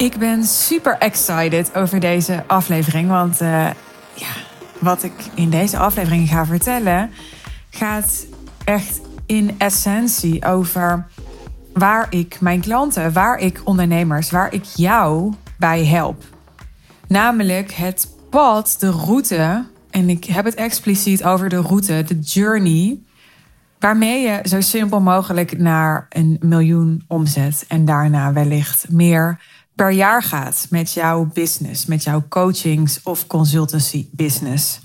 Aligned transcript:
Ik 0.00 0.18
ben 0.18 0.44
super 0.44 0.98
excited 0.98 1.74
over 1.74 2.00
deze 2.00 2.44
aflevering. 2.46 3.08
Want 3.08 3.40
uh, 3.42 3.70
ja, 4.14 4.32
wat 4.78 5.02
ik 5.02 5.12
in 5.34 5.50
deze 5.50 5.78
aflevering 5.78 6.28
ga 6.28 6.46
vertellen, 6.46 7.10
gaat 7.70 8.26
echt 8.64 9.00
in 9.26 9.54
essentie 9.58 10.44
over 10.44 11.06
waar 11.72 12.06
ik 12.10 12.40
mijn 12.40 12.60
klanten, 12.60 13.12
waar 13.12 13.38
ik 13.38 13.60
ondernemers, 13.64 14.30
waar 14.30 14.52
ik 14.52 14.64
jou 14.64 15.34
bij 15.58 15.84
help. 15.84 16.24
Namelijk 17.08 17.72
het 17.72 18.08
pad, 18.30 18.76
de 18.78 18.90
route. 18.90 19.64
En 19.90 20.08
ik 20.08 20.24
heb 20.24 20.44
het 20.44 20.54
expliciet 20.54 21.24
over 21.24 21.48
de 21.48 21.60
route, 21.60 22.04
de 22.06 22.18
journey. 22.18 22.98
Waarmee 23.78 24.22
je 24.22 24.40
zo 24.42 24.60
simpel 24.60 25.00
mogelijk 25.00 25.58
naar 25.58 26.06
een 26.08 26.36
miljoen 26.40 27.04
omzet 27.06 27.64
en 27.68 27.84
daarna 27.84 28.32
wellicht 28.32 28.86
meer 28.90 29.40
per 29.74 29.90
jaar 29.90 30.22
gaat 30.22 30.66
met 30.70 30.92
jouw 30.92 31.30
business, 31.32 31.86
met 31.86 32.04
jouw 32.04 32.24
coachings 32.28 33.00
of 33.02 33.26
consultancy 33.26 34.08
business. 34.10 34.80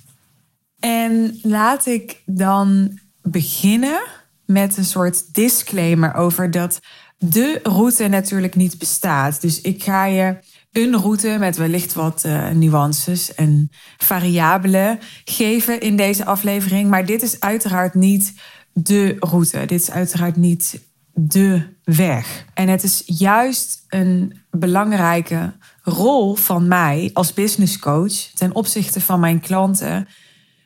En 0.80 1.39
laat 1.41 1.85
ik 1.85 2.21
dan 2.25 2.99
beginnen 3.21 4.02
met 4.45 4.77
een 4.77 4.85
soort 4.85 5.34
disclaimer 5.34 6.13
over 6.13 6.52
dat 6.52 6.80
de 7.17 7.59
route 7.63 8.08
natuurlijk 8.08 8.55
niet 8.55 8.77
bestaat. 8.77 9.41
Dus 9.41 9.61
ik 9.61 9.84
ga 9.84 10.05
je 10.05 10.38
een 10.71 10.95
route 10.95 11.36
met 11.39 11.58
wellicht 11.58 11.94
wat 11.94 12.23
uh, 12.25 12.49
nuances 12.49 13.36
en 13.36 13.70
variabelen 13.97 14.99
geven 15.25 15.80
in 15.80 15.95
deze 15.95 16.25
aflevering. 16.25 16.89
Maar 16.89 17.05
dit 17.05 17.22
is 17.22 17.39
uiteraard 17.39 17.94
niet 17.94 18.33
de 18.73 19.16
route. 19.20 19.59
Dit 19.59 19.81
is 19.81 19.92
uiteraard 19.92 20.36
niet 20.36 20.80
de 21.17 21.61
weg. 21.83 22.45
En 22.53 22.67
het 22.67 22.83
is 22.83 23.03
juist 23.05 23.85
een 23.88 24.41
belangrijke 24.52 25.53
rol 25.83 26.35
van 26.35 26.67
mij 26.67 27.09
als 27.13 27.33
business 27.33 27.80
coach 27.80 28.13
ten 28.13 28.55
opzichte 28.55 29.02
van 29.02 29.19
mijn 29.19 29.39
klanten 29.39 30.08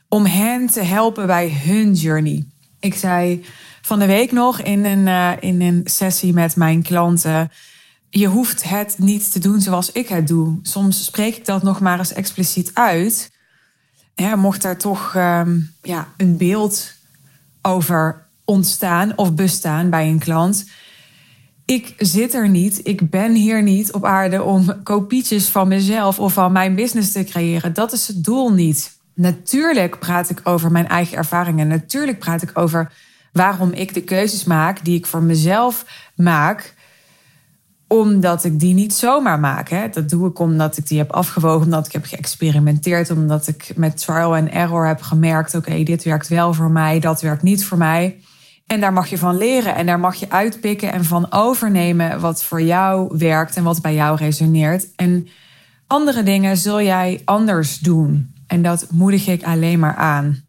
om 0.07 0.25
hen 0.25 0.67
te 0.67 0.81
helpen 0.81 1.27
bij 1.27 1.51
hun 1.51 1.93
journey. 1.93 2.45
Ik 2.79 2.93
zei 2.93 3.45
van 3.81 3.99
de 3.99 4.05
week 4.05 4.31
nog 4.31 4.61
in 4.61 4.85
een, 4.85 5.07
uh, 5.07 5.31
in 5.39 5.61
een 5.61 5.81
sessie 5.83 6.33
met 6.33 6.55
mijn 6.55 6.83
klanten. 6.83 7.51
Je 8.09 8.27
hoeft 8.27 8.69
het 8.69 8.95
niet 8.97 9.31
te 9.31 9.39
doen 9.39 9.61
zoals 9.61 9.91
ik 9.91 10.07
het 10.07 10.27
doe. 10.27 10.59
Soms 10.61 11.05
spreek 11.05 11.35
ik 11.35 11.45
dat 11.45 11.63
nog 11.63 11.79
maar 11.79 11.99
eens 11.99 12.13
expliciet 12.13 12.71
uit. 12.73 13.31
Ja, 14.15 14.35
mocht 14.35 14.61
daar 14.61 14.77
toch 14.77 15.15
um, 15.15 15.73
ja, 15.81 16.07
een 16.17 16.37
beeld 16.37 16.93
over 17.61 18.28
ontstaan 18.49 19.13
of 19.15 19.33
bestaan 19.33 19.89
bij 19.89 20.07
een 20.07 20.19
klant. 20.19 20.69
Ik 21.65 21.93
zit 21.97 22.33
er 22.33 22.49
niet, 22.49 22.79
ik 22.83 23.09
ben 23.09 23.33
hier 23.33 23.63
niet 23.63 23.93
op 23.93 24.05
aarde 24.05 24.43
om 24.43 24.83
kopietjes 24.83 25.47
van 25.47 25.67
mezelf 25.67 26.19
of 26.19 26.33
van 26.33 26.51
mijn 26.51 26.75
business 26.75 27.11
te 27.11 27.23
creëren. 27.23 27.73
Dat 27.73 27.93
is 27.93 28.07
het 28.07 28.23
doel 28.23 28.53
niet. 28.53 28.97
Natuurlijk 29.13 29.99
praat 29.99 30.29
ik 30.29 30.39
over 30.43 30.71
mijn 30.71 30.87
eigen 30.87 31.17
ervaringen. 31.17 31.67
Natuurlijk 31.67 32.19
praat 32.19 32.41
ik 32.41 32.57
over 32.57 32.91
waarom 33.31 33.71
ik 33.71 33.93
de 33.93 34.01
keuzes 34.01 34.43
maak 34.43 34.85
die 34.85 34.97
ik 34.97 35.05
voor 35.05 35.23
mezelf 35.23 35.85
maak 36.15 36.77
omdat 37.87 38.43
ik 38.43 38.59
die 38.59 38.73
niet 38.73 38.93
zomaar 38.93 39.39
maak. 39.39 39.69
Hè. 39.69 39.89
Dat 39.89 40.09
doe 40.09 40.29
ik 40.29 40.39
omdat 40.39 40.77
ik 40.77 40.87
die 40.87 40.97
heb 40.97 41.11
afgewogen, 41.11 41.65
omdat 41.65 41.85
ik 41.85 41.91
heb 41.91 42.05
geëxperimenteerd, 42.05 43.11
omdat 43.11 43.47
ik 43.47 43.71
met 43.75 43.97
trial 43.97 44.35
en 44.35 44.51
error 44.51 44.87
heb 44.87 45.01
gemerkt: 45.01 45.55
oké, 45.55 45.83
dit 45.83 46.03
werkt 46.03 46.27
wel 46.27 46.53
voor 46.53 46.71
mij, 46.71 46.99
dat 46.99 47.21
werkt 47.21 47.43
niet 47.43 47.65
voor 47.65 47.77
mij. 47.77 48.19
En 48.69 48.79
daar 48.79 48.93
mag 48.93 49.07
je 49.07 49.17
van 49.17 49.37
leren 49.37 49.75
en 49.75 49.85
daar 49.85 49.99
mag 49.99 50.15
je 50.15 50.29
uitpikken 50.29 50.91
en 50.91 51.05
van 51.05 51.31
overnemen 51.31 52.19
wat 52.19 52.43
voor 52.43 52.61
jou 52.61 53.17
werkt 53.17 53.55
en 53.55 53.63
wat 53.63 53.81
bij 53.81 53.93
jou 53.93 54.17
resoneert. 54.17 54.87
En 54.95 55.27
andere 55.87 56.23
dingen 56.23 56.57
zul 56.57 56.81
jij 56.81 57.21
anders 57.25 57.79
doen. 57.79 58.33
En 58.47 58.61
dat 58.61 58.87
moedig 58.91 59.27
ik 59.27 59.43
alleen 59.43 59.79
maar 59.79 59.95
aan. 59.95 60.45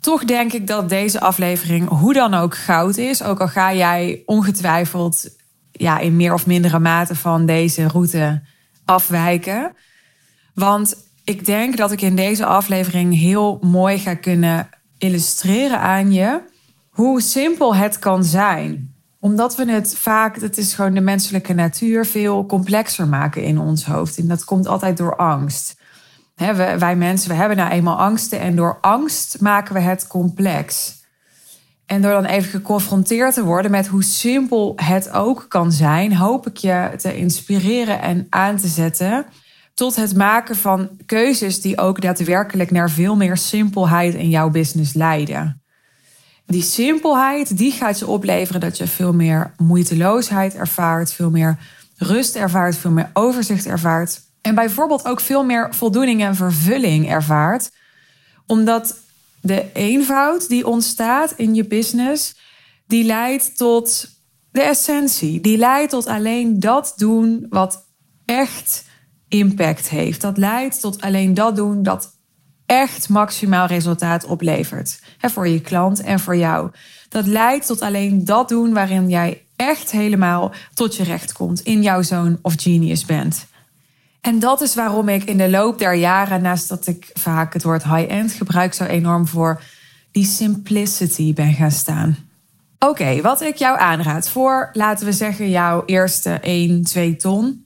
Toch 0.00 0.24
denk 0.24 0.52
ik 0.52 0.66
dat 0.66 0.88
deze 0.88 1.20
aflevering 1.20 1.88
hoe 1.88 2.12
dan 2.12 2.34
ook 2.34 2.56
goud 2.56 2.96
is. 2.96 3.22
Ook 3.22 3.40
al 3.40 3.48
ga 3.48 3.74
jij 3.74 4.22
ongetwijfeld 4.26 5.28
ja, 5.72 5.98
in 5.98 6.16
meer 6.16 6.32
of 6.32 6.46
mindere 6.46 6.78
mate 6.78 7.14
van 7.14 7.46
deze 7.46 7.88
route 7.88 8.42
afwijken. 8.84 9.72
Want 10.54 10.96
ik 11.24 11.44
denk 11.44 11.76
dat 11.76 11.92
ik 11.92 12.00
in 12.00 12.16
deze 12.16 12.46
aflevering 12.46 13.18
heel 13.18 13.58
mooi 13.60 13.98
ga 13.98 14.14
kunnen 14.14 14.68
illustreren 14.98 15.80
aan 15.80 16.12
je 16.12 16.50
hoe 16.92 17.20
simpel 17.20 17.74
het 17.74 17.98
kan 17.98 18.24
zijn. 18.24 18.94
Omdat 19.20 19.56
we 19.56 19.70
het 19.70 19.96
vaak, 19.98 20.40
het 20.40 20.58
is 20.58 20.74
gewoon 20.74 20.94
de 20.94 21.00
menselijke 21.00 21.52
natuur, 21.52 22.06
veel 22.06 22.46
complexer 22.46 23.08
maken 23.08 23.42
in 23.42 23.58
ons 23.58 23.84
hoofd. 23.84 24.18
En 24.18 24.28
dat 24.28 24.44
komt 24.44 24.66
altijd 24.66 24.96
door 24.96 25.16
angst. 25.16 25.80
wij 26.78 26.96
mensen, 26.96 27.30
we 27.30 27.36
hebben 27.36 27.56
nou 27.56 27.70
eenmaal 27.70 27.98
angsten 27.98 28.40
en 28.40 28.56
door 28.56 28.78
angst 28.80 29.40
maken 29.40 29.74
we 29.74 29.80
het 29.80 30.06
complex. 30.06 31.00
En 31.86 32.02
door 32.02 32.12
dan 32.12 32.24
even 32.24 32.50
geconfronteerd 32.50 33.34
te 33.34 33.44
worden 33.44 33.70
met 33.70 33.86
hoe 33.86 34.04
simpel 34.04 34.72
het 34.76 35.10
ook 35.10 35.44
kan 35.48 35.72
zijn, 35.72 36.16
hoop 36.16 36.46
ik 36.46 36.56
je 36.56 36.90
te 36.96 37.16
inspireren 37.16 38.00
en 38.00 38.26
aan 38.30 38.56
te 38.56 38.68
zetten 38.68 39.26
tot 39.74 39.96
het 39.96 40.16
maken 40.16 40.56
van 40.56 40.88
keuzes 41.06 41.60
die 41.60 41.78
ook 41.78 42.00
daadwerkelijk 42.00 42.70
naar 42.70 42.90
veel 42.90 43.16
meer 43.16 43.36
simpelheid 43.36 44.14
in 44.14 44.28
jouw 44.28 44.50
business 44.50 44.94
leiden. 44.94 45.61
Die 46.52 46.62
simpelheid, 46.62 47.56
die 47.56 47.72
gaat 47.72 47.98
je 47.98 48.06
opleveren 48.06 48.60
dat 48.60 48.76
je 48.76 48.86
veel 48.86 49.12
meer 49.12 49.54
moeiteloosheid 49.56 50.54
ervaart, 50.54 51.12
veel 51.12 51.30
meer 51.30 51.58
rust 51.96 52.36
ervaart, 52.36 52.76
veel 52.76 52.90
meer 52.90 53.10
overzicht 53.12 53.66
ervaart. 53.66 54.20
En 54.40 54.54
bijvoorbeeld 54.54 55.04
ook 55.04 55.20
veel 55.20 55.44
meer 55.44 55.74
voldoening 55.74 56.22
en 56.22 56.36
vervulling 56.36 57.10
ervaart. 57.10 57.70
Omdat 58.46 58.96
de 59.40 59.72
eenvoud 59.72 60.48
die 60.48 60.66
ontstaat 60.66 61.32
in 61.36 61.54
je 61.54 61.66
business, 61.66 62.34
die 62.86 63.04
leidt 63.04 63.56
tot 63.56 64.08
de 64.50 64.62
essentie. 64.62 65.40
Die 65.40 65.56
leidt 65.56 65.90
tot 65.90 66.06
alleen 66.06 66.60
dat 66.60 66.94
doen 66.96 67.46
wat 67.48 67.86
echt 68.24 68.84
impact 69.28 69.88
heeft. 69.88 70.20
Dat 70.20 70.36
leidt 70.36 70.80
tot 70.80 71.00
alleen 71.00 71.34
dat 71.34 71.56
doen 71.56 71.82
dat 71.82 72.20
echt 72.66 73.08
maximaal 73.08 73.66
resultaat 73.66 74.24
oplevert. 74.24 75.00
Hè, 75.22 75.30
voor 75.30 75.48
je 75.48 75.60
klant 75.60 76.00
en 76.00 76.20
voor 76.20 76.36
jou. 76.36 76.70
Dat 77.08 77.26
leidt 77.26 77.66
tot 77.66 77.80
alleen 77.80 78.24
dat 78.24 78.48
doen 78.48 78.72
waarin 78.72 79.08
jij 79.08 79.42
echt 79.56 79.90
helemaal 79.90 80.52
tot 80.74 80.96
je 80.96 81.02
recht 81.02 81.32
komt. 81.32 81.60
In 81.60 81.82
jouw 81.82 82.02
zone 82.02 82.38
of 82.42 82.54
genius 82.56 83.04
bent. 83.04 83.46
En 84.20 84.38
dat 84.38 84.60
is 84.60 84.74
waarom 84.74 85.08
ik 85.08 85.24
in 85.24 85.36
de 85.36 85.50
loop 85.50 85.78
der 85.78 85.94
jaren, 85.94 86.42
naast 86.42 86.68
dat 86.68 86.86
ik 86.86 87.10
vaak 87.14 87.52
het 87.52 87.62
woord 87.62 87.84
high-end 87.84 88.32
gebruik, 88.32 88.74
zo 88.74 88.84
enorm 88.84 89.26
voor 89.26 89.62
die 90.10 90.24
simplicity 90.24 91.34
ben 91.34 91.52
gaan 91.52 91.70
staan. 91.70 92.16
Oké, 92.78 93.20
wat 93.20 93.40
ik 93.40 93.56
jou 93.56 93.78
aanraad 93.78 94.28
voor, 94.28 94.70
laten 94.72 95.06
we 95.06 95.12
zeggen, 95.12 95.50
jouw 95.50 95.82
eerste 95.86 96.30
1, 96.30 96.82
2 96.82 97.16
ton, 97.16 97.64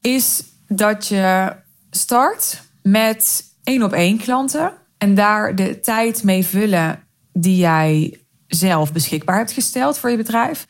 is 0.00 0.44
dat 0.68 1.06
je 1.06 1.52
start 1.90 2.62
met 2.82 3.44
één 3.64 3.82
op 3.82 3.92
één 3.92 4.18
klanten 4.18 4.72
en 4.98 5.14
daar 5.14 5.54
de 5.54 5.80
tijd 5.80 6.22
mee 6.22 6.46
vullen 6.46 7.04
die 7.32 7.56
jij 7.56 8.20
zelf 8.46 8.92
beschikbaar 8.92 9.36
hebt 9.36 9.52
gesteld 9.52 9.98
voor 9.98 10.10
je 10.10 10.16
bedrijf. 10.16 10.66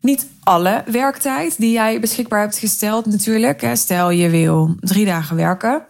Niet 0.00 0.26
alle 0.42 0.82
werktijd 0.86 1.58
die 1.58 1.72
jij 1.72 2.00
beschikbaar 2.00 2.40
hebt 2.40 2.58
gesteld, 2.58 3.06
natuurlijk. 3.06 3.70
Stel 3.72 4.10
je 4.10 4.30
wil 4.30 4.76
drie 4.80 5.04
dagen 5.04 5.36
werken. 5.36 5.86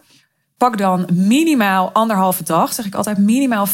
Pak 0.57 0.77
dan 0.77 1.09
minimaal 1.13 1.91
anderhalve 1.91 2.43
dag, 2.43 2.73
zeg 2.73 2.85
ik 2.85 2.95
altijd 2.95 3.17
minimaal 3.17 3.67
50% 3.67 3.71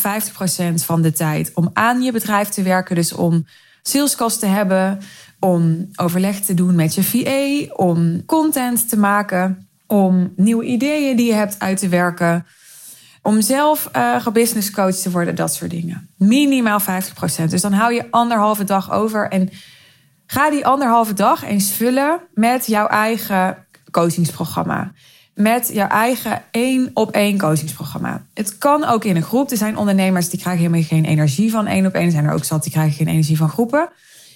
van 0.74 1.02
de 1.02 1.12
tijd 1.12 1.52
om 1.54 1.70
aan 1.74 2.02
je 2.02 2.12
bedrijf 2.12 2.50
te 2.50 2.62
werken. 2.62 2.96
Dus 2.96 3.14
om 3.14 3.46
salescast 3.82 4.40
te 4.40 4.46
hebben, 4.46 5.00
om 5.40 5.88
overleg 5.96 6.40
te 6.40 6.54
doen 6.54 6.76
met 6.76 6.96
je 6.96 7.04
VA, 7.04 7.74
om 7.76 8.26
content 8.26 8.90
te 8.90 8.98
maken, 8.98 9.70
om 9.88 10.34
nieuwe 10.36 10.66
ideeën 10.66 11.18
die 11.18 11.26
je 11.26 11.34
hebt 11.34 11.60
uit 11.60 11.78
te 11.78 11.88
werken, 11.88 12.46
om 13.28 13.42
zelf 13.42 13.90
uh, 13.96 14.64
coach 14.74 14.96
te 14.96 15.12
worden, 15.12 15.36
dat 15.36 15.54
soort 15.54 15.72
dingen. 15.72 16.10
Minimaal 16.18 16.82
50%. 16.82 16.84
Dus 17.48 17.62
dan 17.62 17.74
hou 17.74 17.94
je 17.94 18.08
anderhalve 18.12 18.64
dag 18.64 18.92
over 18.92 19.30
en 19.30 19.50
Ga 20.28 20.50
die 20.50 20.66
anderhalve 20.66 21.14
dag 21.14 21.44
eens 21.44 21.72
vullen 21.72 22.20
met 22.34 22.66
jouw 22.66 22.88
eigen 22.88 23.66
coachingsprogramma. 23.92 24.92
Met 25.34 25.70
jouw 25.74 25.88
eigen 25.88 26.42
één 26.52 26.92
op 26.94 27.12
één 27.12 27.38
coachingsprogramma. 27.38 28.26
Het 28.34 28.58
kan 28.58 28.84
ook 28.84 29.04
in 29.04 29.16
een 29.16 29.24
groep. 29.24 29.52
Er 29.52 29.58
zijn 29.58 29.78
ondernemers 29.78 30.30
die 30.30 30.40
krijgen 30.40 30.62
helemaal 30.62 30.88
geen 30.88 31.06
energie 31.06 31.52
van 31.52 31.68
één 31.68 31.86
op 31.86 31.94
één. 31.94 32.06
Er 32.06 32.12
zijn 32.12 32.26
er 32.26 32.34
ook 32.34 32.44
zat 32.44 32.64
die 32.64 32.72
krijgen 32.72 32.96
geen 32.96 33.08
energie 33.08 33.38
van 33.38 33.50
groepen. 33.50 33.90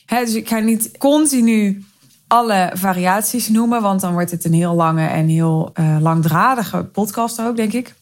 dus 0.05 0.33
ik 0.33 0.47
ga 0.47 0.59
niet 0.59 0.97
continu 0.97 1.83
alle 2.27 2.71
variaties 2.73 3.49
noemen, 3.49 3.81
want 3.81 4.01
dan 4.01 4.13
wordt 4.13 4.31
het 4.31 4.45
een 4.45 4.53
heel 4.53 4.75
lange 4.75 5.07
en 5.07 5.27
heel 5.27 5.71
uh, 5.79 5.97
langdradige 5.99 6.83
podcast 6.83 7.41
ook, 7.41 7.55
denk 7.55 7.73
ik. 7.73 7.93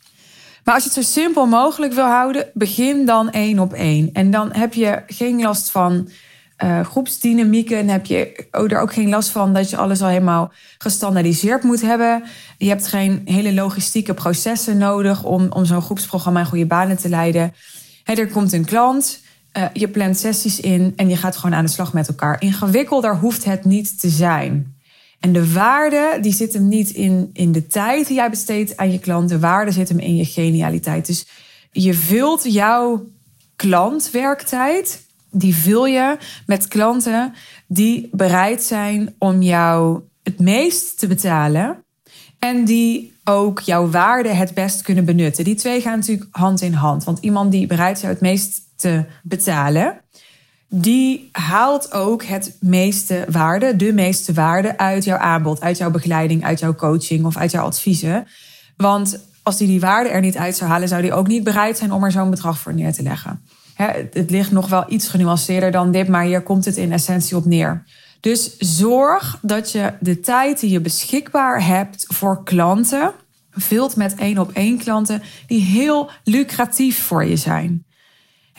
Maar 0.69 0.77
als 0.77 0.88
je 0.88 1.00
het 1.00 1.06
zo 1.06 1.21
simpel 1.21 1.45
mogelijk 1.45 1.94
wil 1.94 2.06
houden, 2.06 2.45
begin 2.54 3.06
dan 3.06 3.31
één 3.31 3.60
op 3.60 3.74
één. 3.74 4.10
En 4.13 4.31
dan 4.31 4.54
heb 4.54 4.74
je 4.74 5.01
geen 5.07 5.42
last 5.42 5.71
van 5.71 6.10
uh, 6.63 6.80
groepsdynamieken. 6.80 7.88
heb 7.88 8.06
je 8.06 8.48
er 8.51 8.80
ook 8.80 8.94
geen 8.94 9.10
last 9.10 9.30
van 9.30 9.54
dat 9.54 9.69
je 9.69 9.77
alles 9.77 10.01
al 10.01 10.07
helemaal 10.07 10.51
gestandaardiseerd 10.77 11.63
moet 11.63 11.81
hebben. 11.81 12.24
Je 12.57 12.69
hebt 12.69 12.88
geen 12.88 13.21
hele 13.25 13.54
logistieke 13.54 14.13
processen 14.13 14.77
nodig 14.77 15.24
om, 15.24 15.48
om 15.51 15.66
zo'n 15.66 15.81
groepsprogramma 15.81 16.39
in 16.39 16.45
goede 16.45 16.66
banen 16.66 16.98
te 16.98 17.10
leiden. 17.10 17.54
er 18.04 18.27
komt 18.27 18.54
een 18.54 18.66
klant, 18.66 19.21
uh, 19.57 19.63
je 19.74 19.88
plant 19.88 20.18
sessies 20.18 20.60
in 20.60 20.94
en 20.95 21.10
je 21.10 21.18
gaat 21.18 21.38
gewoon 21.38 21.56
aan 21.56 21.66
de 21.66 21.71
slag 21.71 21.94
met 21.94 22.07
elkaar. 22.07 22.42
Ingewikkelder 22.42 23.16
hoeft 23.16 23.44
het 23.44 23.66
niet 23.66 24.00
te 24.00 24.10
zijn. 24.10 24.79
En 25.19 25.33
de 25.33 25.54
waarde 25.54 26.18
die 26.21 26.33
zit 26.33 26.54
hem 26.54 26.68
niet 26.68 26.89
in, 26.89 27.30
in 27.33 27.51
de 27.51 27.68
tijd 27.68 28.07
die 28.07 28.16
jij 28.16 28.30
besteedt 28.30 28.77
aan 28.77 28.92
je 28.92 29.00
klant. 29.00 29.30
De 29.30 29.39
waarde 29.39 29.71
zit 29.71 29.89
hem 29.89 30.00
in 30.00 30.16
je 30.16 30.25
genialiteit. 30.25 31.06
Dus 31.06 31.27
je 31.71 31.94
vult 31.94 32.54
jouw 32.54 33.06
klantwerktijd, 33.56 35.06
die 35.31 35.56
vul 35.56 35.86
je 35.86 36.18
met 36.45 36.68
klanten 36.68 37.33
die 37.68 38.10
bereid 38.12 38.63
zijn 38.63 39.16
om 39.18 39.42
jou 39.42 40.01
het 40.24 40.39
meest 40.39 41.00
te 41.00 41.07
betalen. 41.07 41.83
En 42.39 42.66
die 42.66 43.13
ook 43.24 43.60
jouw 43.60 43.89
waarde 43.89 44.30
het 44.30 44.54
best 44.54 44.81
kunnen 44.81 45.06
benutten. 45.06 45.44
Die 45.44 45.56
twee 45.56 45.81
gaan 45.81 45.98
natuurlijk 45.98 46.27
hand 46.31 46.62
in 46.62 46.74
hand. 46.74 47.04
Want 47.04 47.19
iemand 47.19 47.51
die 47.51 47.68
bereid 47.68 47.95
is 47.95 48.01
jou 48.01 48.13
het 48.13 48.21
meest 48.21 48.62
te 48.75 49.06
betalen, 49.24 50.01
die 50.69 51.30
haalt 51.31 51.92
ook 51.94 52.24
het 52.24 52.57
meeste 52.60 53.25
waarde, 53.30 53.75
de 53.75 53.94
meeste 53.94 54.33
waarde 54.33 54.77
uit 54.77 55.04
jouw 55.04 55.18
aanbod, 55.18 55.62
uit 55.62 55.77
jouw 55.77 55.92
begeleiding, 55.92 56.44
uit 56.44 56.60
jouw 56.60 56.75
coaching 56.75 57.25
of 57.25 57.38
uit 57.38 57.51
jouw 57.51 57.66
adviezen. 57.66 58.27
Want 58.77 59.19
als 59.44 59.57
die 59.57 59.68
die 59.68 59.80
waarde 59.80 60.10
er 60.10 60.21
niet 60.21 60.38
uit 60.38 60.56
zou 60.56 60.69
halen, 60.69 60.88
zou 60.88 61.01
die 61.01 61.13
ook 61.13 61.27
niet 61.27 61.44
bereid 61.44 61.77
zijn 61.77 61.92
om 61.92 62.04
er 62.04 62.12
zo'n 62.12 62.30
bedrag 62.30 62.60
voor 62.60 62.74
neer 62.74 62.94
te 62.94 63.04
leggen. 63.04 63.42
het 63.75 64.30
ligt 64.30 64.51
nog 64.51 64.69
wel 64.69 64.86
iets 64.88 65.07
genuanceerder 65.07 65.71
dan 65.71 65.92
dit, 65.92 66.07
maar 66.07 66.24
hier 66.24 66.42
komt 66.42 66.66
het 66.66 66.77
in 66.77 66.92
essentie 66.92 67.38
op 67.38 67.45
neer. 67.45 67.83
Dus 68.19 68.57
zorg 68.57 69.39
dat 69.42 69.71
je 69.71 69.94
de 70.00 70.19
tijd 70.19 70.60
die 70.60 70.69
je 70.69 70.81
beschikbaar 70.81 71.66
hebt 71.66 72.06
voor 72.07 72.44
klanten 72.44 73.12
vult 73.51 73.95
met 73.95 74.16
één 74.16 74.38
op 74.38 74.51
één 74.51 74.77
klanten 74.77 75.21
die 75.48 75.62
heel 75.62 76.10
lucratief 76.24 77.04
voor 77.04 77.25
je 77.25 77.36
zijn 77.36 77.83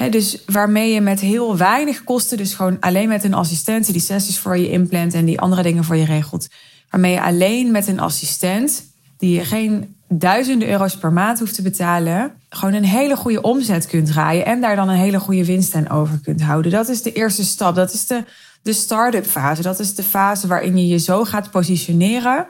dus 0.09 0.43
waarmee 0.47 0.93
je 0.93 1.01
met 1.01 1.21
heel 1.21 1.57
weinig 1.57 2.05
kosten, 2.05 2.37
dus 2.37 2.55
gewoon 2.55 2.77
alleen 2.81 3.09
met 3.09 3.25
een 3.25 3.35
assistent 3.35 3.93
die 3.93 4.01
sessies 4.01 4.39
voor 4.39 4.59
je 4.59 4.71
inplant 4.71 5.15
en 5.15 5.25
die 5.25 5.41
andere 5.41 5.63
dingen 5.63 5.85
voor 5.85 5.97
je 5.97 6.05
regelt. 6.05 6.49
Waarmee 6.91 7.13
je 7.13 7.23
alleen 7.23 7.71
met 7.71 7.87
een 7.87 8.01
assistent, 8.01 8.85
die 9.19 9.35
je 9.35 9.45
geen 9.45 9.95
duizenden 10.09 10.69
euro's 10.69 10.97
per 10.97 11.13
maand 11.13 11.39
hoeft 11.39 11.55
te 11.55 11.63
betalen, 11.63 12.33
gewoon 12.49 12.75
een 12.75 12.85
hele 12.85 13.17
goede 13.17 13.43
omzet 13.43 13.87
kunt 13.87 14.07
draaien 14.07 14.45
en 14.45 14.61
daar 14.61 14.77
dan 14.77 14.89
een 14.89 14.97
hele 14.97 15.21
goede 15.21 15.45
winst 15.45 15.75
aan 15.75 15.89
over 15.89 16.19
kunt 16.23 16.43
houden. 16.43 16.73
Dat 16.73 16.89
is 16.89 17.03
de 17.03 17.13
eerste 17.13 17.45
stap. 17.45 17.75
Dat 17.75 17.93
is 17.93 18.07
de, 18.07 18.25
de 18.63 18.73
start-up 18.73 19.27
fase. 19.27 19.63
Dat 19.63 19.81
is 19.81 19.95
de 19.95 20.03
fase 20.03 20.47
waarin 20.47 20.77
je 20.77 20.87
je 20.87 20.99
zo 20.99 21.25
gaat 21.25 21.51
positioneren 21.51 22.47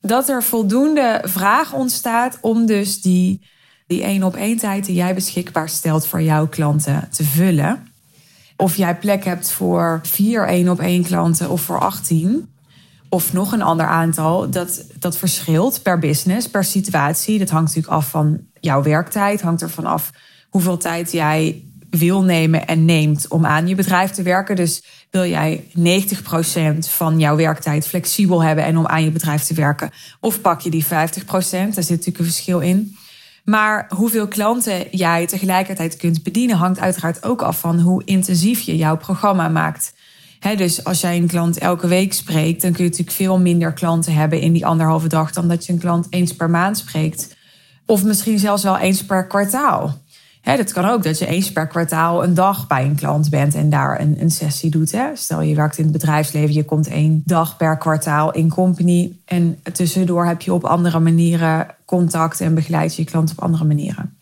dat 0.00 0.28
er 0.28 0.42
voldoende 0.42 1.22
vraag 1.24 1.72
ontstaat 1.74 2.38
om 2.40 2.66
dus 2.66 3.00
die 3.00 3.40
die 3.86 4.02
één 4.02 4.22
op 4.22 4.36
één 4.36 4.58
tijd 4.58 4.84
die 4.84 4.94
jij 4.94 5.14
beschikbaar 5.14 5.68
stelt 5.68 6.06
voor 6.06 6.22
jouw 6.22 6.46
klanten 6.48 7.08
te 7.10 7.24
vullen. 7.24 7.88
Of 8.56 8.76
jij 8.76 8.96
plek 8.96 9.24
hebt 9.24 9.50
voor 9.50 10.00
vier 10.02 10.46
één 10.46 10.68
op 10.68 10.80
één 10.80 11.02
klanten 11.02 11.50
of 11.50 11.60
voor 11.60 11.80
18. 11.80 12.48
Of 13.08 13.32
nog 13.32 13.52
een 13.52 13.62
ander 13.62 13.86
aantal. 13.86 14.50
Dat, 14.50 14.84
dat 14.98 15.16
verschilt 15.16 15.82
per 15.82 15.98
business, 15.98 16.48
per 16.48 16.64
situatie. 16.64 17.38
Dat 17.38 17.50
hangt 17.50 17.66
natuurlijk 17.66 17.94
af 17.94 18.10
van 18.10 18.40
jouw 18.60 18.82
werktijd. 18.82 19.40
Hangt 19.40 19.62
ervan 19.62 19.86
af 19.86 20.10
hoeveel 20.50 20.76
tijd 20.76 21.12
jij 21.12 21.62
wil 21.90 22.22
nemen 22.22 22.66
en 22.66 22.84
neemt 22.84 23.28
om 23.28 23.46
aan 23.46 23.68
je 23.68 23.74
bedrijf 23.74 24.10
te 24.10 24.22
werken. 24.22 24.56
Dus 24.56 24.84
wil 25.10 25.24
jij 25.24 25.64
90% 25.78 26.78
van 26.78 27.18
jouw 27.18 27.36
werktijd 27.36 27.86
flexibel 27.86 28.42
hebben 28.42 28.64
en 28.64 28.76
om 28.76 28.86
aan 28.86 29.04
je 29.04 29.10
bedrijf 29.10 29.42
te 29.42 29.54
werken? 29.54 29.90
Of 30.20 30.40
pak 30.40 30.60
je 30.60 30.70
die 30.70 30.84
50%? 30.84 30.88
Daar 30.88 31.60
zit 31.60 31.74
natuurlijk 31.74 32.18
een 32.18 32.24
verschil 32.24 32.60
in. 32.60 32.96
Maar 33.46 33.86
hoeveel 33.94 34.28
klanten 34.28 34.86
jij 34.90 35.26
tegelijkertijd 35.26 35.96
kunt 35.96 36.22
bedienen, 36.22 36.56
hangt 36.56 36.78
uiteraard 36.78 37.24
ook 37.24 37.42
af 37.42 37.60
van 37.60 37.80
hoe 37.80 38.02
intensief 38.04 38.60
je 38.60 38.76
jouw 38.76 38.96
programma 38.96 39.48
maakt. 39.48 39.94
dus 40.56 40.84
als 40.84 41.00
jij 41.00 41.16
een 41.16 41.26
klant 41.26 41.58
elke 41.58 41.86
week 41.86 42.12
spreekt, 42.12 42.62
dan 42.62 42.72
kun 42.72 42.84
je 42.84 42.90
natuurlijk 42.90 43.16
veel 43.16 43.38
minder 43.38 43.72
klanten 43.72 44.14
hebben 44.14 44.40
in 44.40 44.52
die 44.52 44.66
anderhalve 44.66 45.08
dag 45.08 45.32
dan 45.32 45.48
dat 45.48 45.66
je 45.66 45.72
een 45.72 45.78
klant 45.78 46.06
eens 46.10 46.34
per 46.34 46.50
maand 46.50 46.78
spreekt. 46.78 47.36
Of 47.86 48.04
misschien 48.04 48.38
zelfs 48.38 48.62
wel 48.62 48.78
eens 48.78 49.04
per 49.04 49.26
kwartaal. 49.26 49.98
Dat 50.54 50.72
kan 50.72 50.84
ook 50.84 51.02
dat 51.02 51.18
je 51.18 51.26
eens 51.26 51.52
per 51.52 51.66
kwartaal 51.66 52.24
een 52.24 52.34
dag 52.34 52.66
bij 52.66 52.84
een 52.84 52.94
klant 52.94 53.30
bent 53.30 53.54
en 53.54 53.70
daar 53.70 54.00
een, 54.00 54.16
een 54.20 54.30
sessie 54.30 54.70
doet. 54.70 54.92
Hè. 54.92 55.06
Stel 55.14 55.40
je 55.40 55.54
werkt 55.54 55.78
in 55.78 55.84
het 55.84 55.92
bedrijfsleven, 55.92 56.54
je 56.54 56.64
komt 56.64 56.88
één 56.88 57.22
dag 57.24 57.56
per 57.56 57.78
kwartaal 57.78 58.32
in 58.32 58.48
company. 58.48 59.16
En 59.24 59.58
tussendoor 59.72 60.26
heb 60.26 60.40
je 60.40 60.52
op 60.52 60.64
andere 60.64 61.00
manieren 61.00 61.66
contact 61.84 62.40
en 62.40 62.54
begeleid 62.54 62.96
je 62.96 63.02
je 63.02 63.08
klant 63.08 63.30
op 63.30 63.42
andere 63.42 63.64
manieren. 63.64 64.18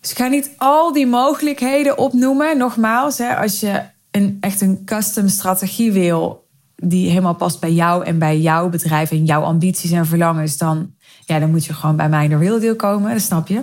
Dus 0.00 0.10
ik 0.10 0.16
ga 0.16 0.26
niet 0.26 0.50
al 0.56 0.92
die 0.92 1.06
mogelijkheden 1.06 1.98
opnoemen. 1.98 2.58
Nogmaals, 2.58 3.18
hè, 3.18 3.36
als 3.36 3.60
je 3.60 3.82
een, 4.10 4.36
echt 4.40 4.60
een 4.60 4.82
custom 4.84 5.28
strategie 5.28 5.92
wil 5.92 6.46
die 6.76 7.08
helemaal 7.08 7.34
past 7.34 7.60
bij 7.60 7.72
jou 7.72 8.04
en 8.04 8.18
bij 8.18 8.40
jouw 8.40 8.68
bedrijf 8.68 9.10
en 9.10 9.24
jouw 9.24 9.42
ambities 9.42 9.90
en 9.90 10.06
verlangens, 10.06 10.56
dan, 10.58 10.94
ja, 11.24 11.38
dan 11.38 11.50
moet 11.50 11.64
je 11.64 11.72
gewoon 11.72 11.96
bij 11.96 12.08
mij 12.08 12.28
naar 12.28 12.42
Real 12.42 12.76
komen. 12.76 13.12
Dat 13.12 13.20
snap 13.20 13.48
je. 13.48 13.62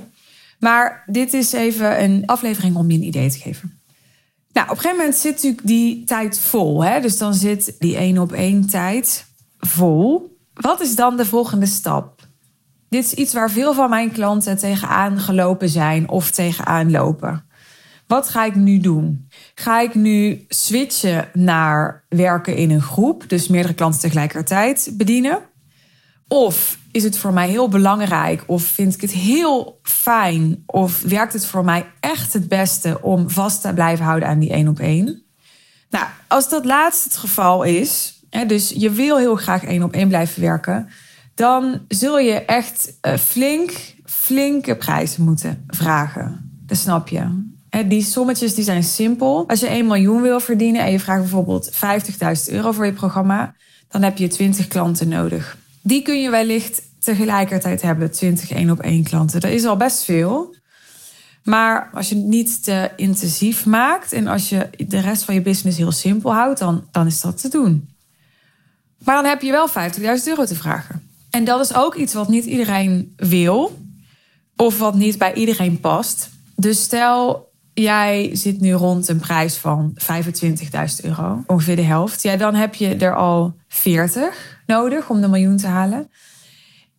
Maar 0.60 1.04
dit 1.06 1.34
is 1.34 1.52
even 1.52 2.04
een 2.04 2.24
aflevering 2.26 2.76
om 2.76 2.92
je 2.92 2.98
een 2.98 3.04
idee 3.04 3.30
te 3.30 3.38
geven. 3.38 3.82
Nou, 4.52 4.70
op 4.70 4.76
een 4.76 4.82
gegeven 4.82 4.98
moment 4.98 5.18
zit 5.18 5.34
natuurlijk 5.34 5.68
die 5.68 6.04
tijd 6.04 6.40
vol. 6.40 6.84
Hè? 6.84 7.02
Dus 7.02 7.18
dan 7.18 7.34
zit 7.34 7.76
die 7.80 7.98
één 7.98 8.18
op 8.18 8.32
één 8.32 8.68
tijd 8.68 9.26
vol. 9.60 10.38
Wat 10.54 10.82
is 10.82 10.96
dan 10.96 11.18
de 11.18 11.26
volgende 11.26 11.66
stap? 11.66 12.28
Dit 12.90 13.04
is 13.04 13.14
iets 13.14 13.34
waar 13.34 13.52
veel 13.52 13.74
van 13.74 13.90
mijn 13.90 14.12
klanten 14.12 14.58
tegenaan 14.58 15.20
gelopen 15.20 15.70
zijn 15.70 16.10
of 16.10 16.32
tegenaan 16.32 16.92
lopen. 16.92 17.48
Wat 18.08 18.30
ga 18.30 18.46
ik 18.46 18.56
nu 18.56 18.80
doen? 18.80 19.28
Ga 19.56 19.82
ik 19.82 19.96
nu 19.96 20.46
switchen 20.48 21.30
naar 21.34 22.06
werken 22.10 22.56
in 22.56 22.72
een 22.72 22.82
groep, 22.82 23.24
dus 23.28 23.48
meerdere 23.48 23.74
klanten 23.74 24.00
tegelijkertijd 24.02 24.92
bedienen? 24.94 25.40
Of 26.28 26.79
is 26.92 27.04
het 27.04 27.18
voor 27.18 27.34
mij 27.34 27.50
heel 27.50 27.68
belangrijk? 27.68 28.44
Of 28.46 28.64
vind 28.64 28.94
ik 28.94 29.02
het 29.02 29.12
heel 29.12 29.80
fijn? 29.84 30.64
Of 30.66 31.02
werkt 31.02 31.34
het 31.34 31.46
voor 31.46 31.66
mij 31.66 31.86
echt 32.00 32.34
het 32.34 32.48
beste 32.48 33.02
om 33.02 33.30
vast 33.30 33.62
te 33.62 33.74
blijven 33.74 34.06
houden 34.06 34.30
aan 34.30 34.40
die 34.40 34.52
één 34.52 34.68
op 34.68 34.80
één? 34.80 35.24
Nou, 35.90 36.06
als 36.28 36.50
dat 36.50 36.66
laatste 36.66 37.10
het 37.10 37.18
geval 37.18 37.64
is, 37.64 38.22
hè, 38.30 38.46
dus 38.46 38.74
je 38.76 38.92
wil 38.92 39.18
heel 39.18 39.36
graag 39.36 39.64
één 39.64 39.84
op 39.84 39.94
één 39.94 40.08
blijven 40.08 40.42
werken, 40.42 40.90
dan 41.36 41.82
zul 41.88 42.20
je 42.20 42.46
echt 42.46 42.94
uh, 43.02 43.18
flink, 43.18 43.72
flinke 44.06 44.76
prijzen 44.76 45.24
moeten 45.24 45.64
vragen. 45.68 46.52
Dat 46.66 46.78
snap 46.78 47.08
je. 47.08 47.48
Die 47.88 48.04
sommetjes 48.04 48.56
die 48.56 48.64
zijn 48.64 48.84
simpel. 48.84 49.44
Als 49.48 49.60
je 49.60 49.68
1 49.68 49.88
miljoen 49.88 50.22
wil 50.22 50.40
verdienen 50.40 50.82
en 50.82 50.92
je 50.92 51.00
vraagt 51.00 51.22
bijvoorbeeld 51.22 51.72
50.000 51.72 52.54
euro 52.54 52.72
voor 52.72 52.86
je 52.86 52.94
programma, 52.94 53.56
dan 53.88 54.02
heb 54.02 54.18
je 54.18 54.28
20 54.28 54.68
klanten 54.68 55.08
nodig 55.08 55.58
die 55.82 56.02
kun 56.02 56.22
je 56.22 56.30
wellicht 56.30 56.82
tegelijkertijd 57.00 57.82
hebben, 57.82 58.12
20 58.12 58.52
één 58.52 58.70
op 58.70 58.80
één 58.80 59.04
klanten. 59.04 59.40
Dat 59.40 59.52
is 59.52 59.66
al 59.66 59.78
best 59.78 60.04
veel. 60.04 60.56
Maar 61.44 61.90
als 61.94 62.10
je 62.10 62.16
het 62.16 62.26
niet 62.26 62.64
te 62.64 62.92
intensief 62.96 63.66
maakt 63.66 64.14
en 64.14 64.28
als 64.28 64.50
je 64.50 64.70
de 64.88 65.00
rest 65.00 65.24
van 65.24 65.34
je 65.34 65.42
business 65.42 65.78
heel 65.78 65.92
simpel 65.92 66.34
houdt, 66.34 66.60
dan, 66.60 66.88
dan 66.92 67.08
is 67.08 67.22
dat 67.22 67.42
te 67.42 67.50
doen. 67.50 67.90
Maar 69.04 69.16
dan 69.16 69.26
heb 69.26 69.42
je 69.42 69.52
wel 69.52 69.70
50.000 69.70 69.74
euro 70.26 70.46
te 70.46 70.56
vragen. 70.56 71.10
En 71.30 71.44
dat 71.44 71.60
is 71.60 71.76
ook 71.76 71.96
iets 71.96 72.14
wat 72.14 72.30
niet 72.30 72.46
iedereen 72.46 73.14
wil, 73.16 73.80
of 74.56 74.80
wat 74.80 74.96
niet 74.96 75.18
bij 75.18 75.34
iedereen 75.34 75.80
past. 75.80 76.30
Dus 76.56 76.84
stel, 76.84 77.49
jij 77.82 78.30
zit 78.34 78.60
nu 78.60 78.72
rond 78.72 79.08
een 79.08 79.20
prijs 79.20 79.56
van 79.56 79.98
25.000 79.98 81.04
euro, 81.04 81.44
ongeveer 81.46 81.76
de 81.76 81.82
helft. 81.82 82.22
Ja, 82.22 82.38
dan 82.38 82.56
heb 82.56 82.76
je 82.76 82.96
er 82.96 83.16
al 83.16 83.56
40 83.68 84.62
nodig 84.66 85.10
om 85.10 85.22
de 85.22 85.28
miljoen 85.28 85.58
te 85.58 85.68
halen. 85.68 86.10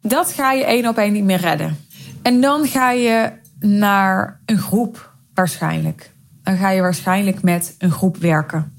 Dat 0.03 0.33
ga 0.33 0.53
je 0.53 0.65
één 0.65 0.89
op 0.89 0.97
één 0.97 1.13
niet 1.13 1.25
meer 1.25 1.41
redden. 1.41 1.77
En 2.23 2.41
dan 2.41 2.67
ga 2.67 2.91
je 2.91 3.33
naar 3.59 4.41
een 4.47 4.59
groep 4.59 5.15
waarschijnlijk. 5.35 6.15
Dan 6.43 6.57
ga 6.57 6.71
je 6.71 6.81
waarschijnlijk 6.81 7.43
met 7.43 7.75
een 7.79 7.91
groep 7.91 8.17
werken. 8.17 8.75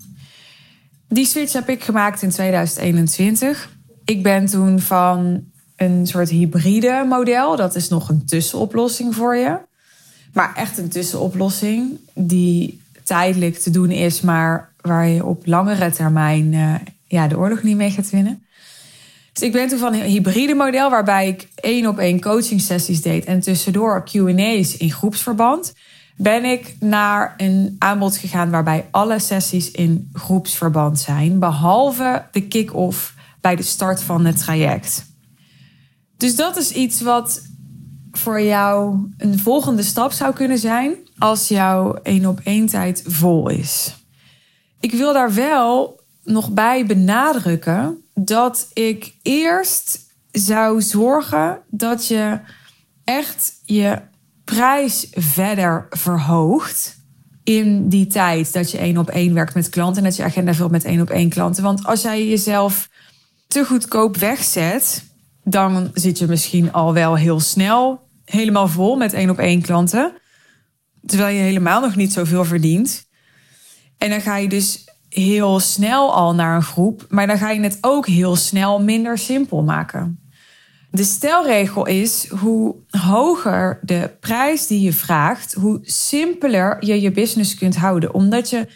Die 1.07 1.25
switch 1.25 1.53
heb 1.53 1.69
ik 1.69 1.83
gemaakt 1.83 2.21
in 2.21 2.29
2021. 2.29 3.69
Ik 4.05 4.23
ben 4.23 4.45
toen 4.45 4.79
van 4.79 5.43
een 5.75 6.07
soort 6.07 6.29
hybride 6.29 7.05
model. 7.07 7.55
Dat 7.55 7.75
is 7.75 7.89
nog 7.89 8.09
een 8.09 8.25
tussenoplossing 8.25 9.15
voor 9.15 9.35
je. 9.35 9.69
Maar 10.33 10.55
echt 10.55 10.77
een 10.77 10.89
tussenoplossing 10.89 11.99
die 12.13 12.81
tijdelijk 13.03 13.57
te 13.57 13.69
doen 13.69 13.91
is, 13.91 14.21
maar 14.21 14.69
waar 14.81 15.07
je 15.07 15.25
op 15.25 15.45
langere 15.45 15.91
termijn 15.91 16.53
uh, 16.53 16.75
ja, 17.07 17.27
de 17.27 17.37
oorlog 17.37 17.63
niet 17.63 17.75
mee 17.75 17.91
gaat 17.91 18.09
winnen. 18.09 18.43
Dus 19.33 19.43
ik 19.43 19.51
ben 19.51 19.67
toen 19.67 19.79
van 19.79 19.93
een 19.93 20.01
hybride 20.01 20.53
model 20.53 20.89
waarbij 20.89 21.27
ik 21.27 21.47
één 21.55 21.87
op 21.87 21.97
één 21.97 22.21
coaching 22.21 22.61
sessies 22.61 23.01
deed 23.01 23.25
en 23.25 23.39
tussendoor 23.39 24.03
Q&A's 24.03 24.77
in 24.77 24.91
groepsverband. 24.91 25.73
ben 26.15 26.45
ik 26.45 26.75
naar 26.79 27.33
een 27.37 27.75
aanbod 27.79 28.17
gegaan 28.17 28.49
waarbij 28.49 28.85
alle 28.91 29.19
sessies 29.19 29.71
in 29.71 30.09
groepsverband 30.13 30.99
zijn, 30.99 31.39
behalve 31.39 32.25
de 32.31 32.41
kick-off 32.41 33.13
bij 33.41 33.55
de 33.55 33.63
start 33.63 34.01
van 34.01 34.25
het 34.25 34.37
traject. 34.37 35.05
Dus 36.17 36.35
dat 36.35 36.57
is 36.57 36.71
iets 36.71 37.01
wat 37.01 37.41
voor 38.11 38.41
jou 38.41 38.97
een 39.17 39.39
volgende 39.39 39.83
stap 39.83 40.11
zou 40.11 40.33
kunnen 40.33 40.57
zijn 40.57 40.95
als 41.17 41.47
jouw 41.47 41.93
één 41.93 42.25
op 42.25 42.39
één 42.43 42.65
tijd 42.65 43.03
vol 43.05 43.49
is. 43.49 43.95
Ik 44.79 44.91
wil 44.91 45.13
daar 45.13 45.33
wel 45.33 45.99
nog 46.23 46.51
bij 46.51 46.85
benadrukken 46.85 48.03
dat 48.13 48.67
ik 48.73 49.13
eerst 49.21 49.99
zou 50.31 50.81
zorgen 50.81 51.59
dat 51.69 52.07
je 52.07 52.39
echt 53.03 53.53
je 53.65 54.01
prijs 54.43 55.07
verder 55.11 55.87
verhoogt 55.89 56.99
in 57.43 57.89
die 57.89 58.07
tijd 58.07 58.53
dat 58.53 58.71
je 58.71 58.77
één 58.77 58.97
op 58.97 59.09
één 59.09 59.33
werkt 59.33 59.53
met 59.53 59.69
klanten 59.69 59.97
en 59.97 60.09
dat 60.09 60.17
je 60.17 60.23
agenda 60.23 60.53
vult 60.53 60.71
met 60.71 60.83
één 60.83 61.01
op 61.01 61.09
één 61.09 61.29
klanten. 61.29 61.63
Want 61.63 61.85
als 61.85 62.01
jij 62.01 62.27
jezelf 62.27 62.89
te 63.47 63.65
goedkoop 63.65 64.17
wegzet, 64.17 65.03
dan 65.43 65.91
zit 65.93 66.17
je 66.17 66.27
misschien 66.27 66.71
al 66.71 66.93
wel 66.93 67.15
heel 67.15 67.39
snel 67.39 68.09
helemaal 68.25 68.67
vol 68.67 68.95
met 68.95 69.13
één 69.13 69.29
op 69.29 69.39
één 69.39 69.61
klanten. 69.61 70.13
Terwijl 71.05 71.35
je 71.35 71.41
helemaal 71.41 71.81
nog 71.81 71.95
niet 71.95 72.13
zoveel 72.13 72.45
verdient. 72.45 73.09
En 73.97 74.09
dan 74.09 74.21
ga 74.21 74.37
je 74.37 74.49
dus 74.49 74.83
heel 75.09 75.59
snel 75.59 76.13
al 76.13 76.35
naar 76.35 76.55
een 76.55 76.61
groep, 76.61 77.05
maar 77.09 77.27
dan 77.27 77.37
ga 77.37 77.49
je 77.49 77.61
het 77.61 77.77
ook 77.81 78.07
heel 78.07 78.35
snel 78.35 78.81
minder 78.81 79.17
simpel 79.17 79.63
maken. 79.63 80.19
De 80.91 81.03
stelregel 81.03 81.85
is 81.85 82.27
hoe 82.29 82.75
hoger 82.89 83.79
de 83.81 84.11
prijs 84.19 84.67
die 84.67 84.81
je 84.81 84.93
vraagt, 84.93 85.53
hoe 85.53 85.79
simpeler 85.81 86.85
je 86.85 87.01
je 87.01 87.11
business 87.11 87.55
kunt 87.55 87.75
houden. 87.75 88.13
Omdat 88.13 88.49
je 88.49 88.67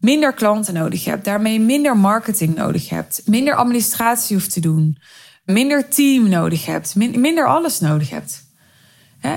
minder 0.00 0.32
klanten 0.34 0.74
nodig 0.74 1.04
hebt, 1.04 1.24
daarmee 1.24 1.60
minder 1.60 1.96
marketing 1.96 2.54
nodig 2.54 2.88
hebt, 2.88 3.22
minder 3.24 3.54
administratie 3.54 4.36
hoeft 4.36 4.52
te 4.52 4.60
doen, 4.60 4.98
minder 5.44 5.88
team 5.88 6.28
nodig 6.28 6.66
hebt, 6.66 6.94
minder 6.94 7.46
alles 7.46 7.80
nodig 7.80 8.10
hebt. 8.10 8.50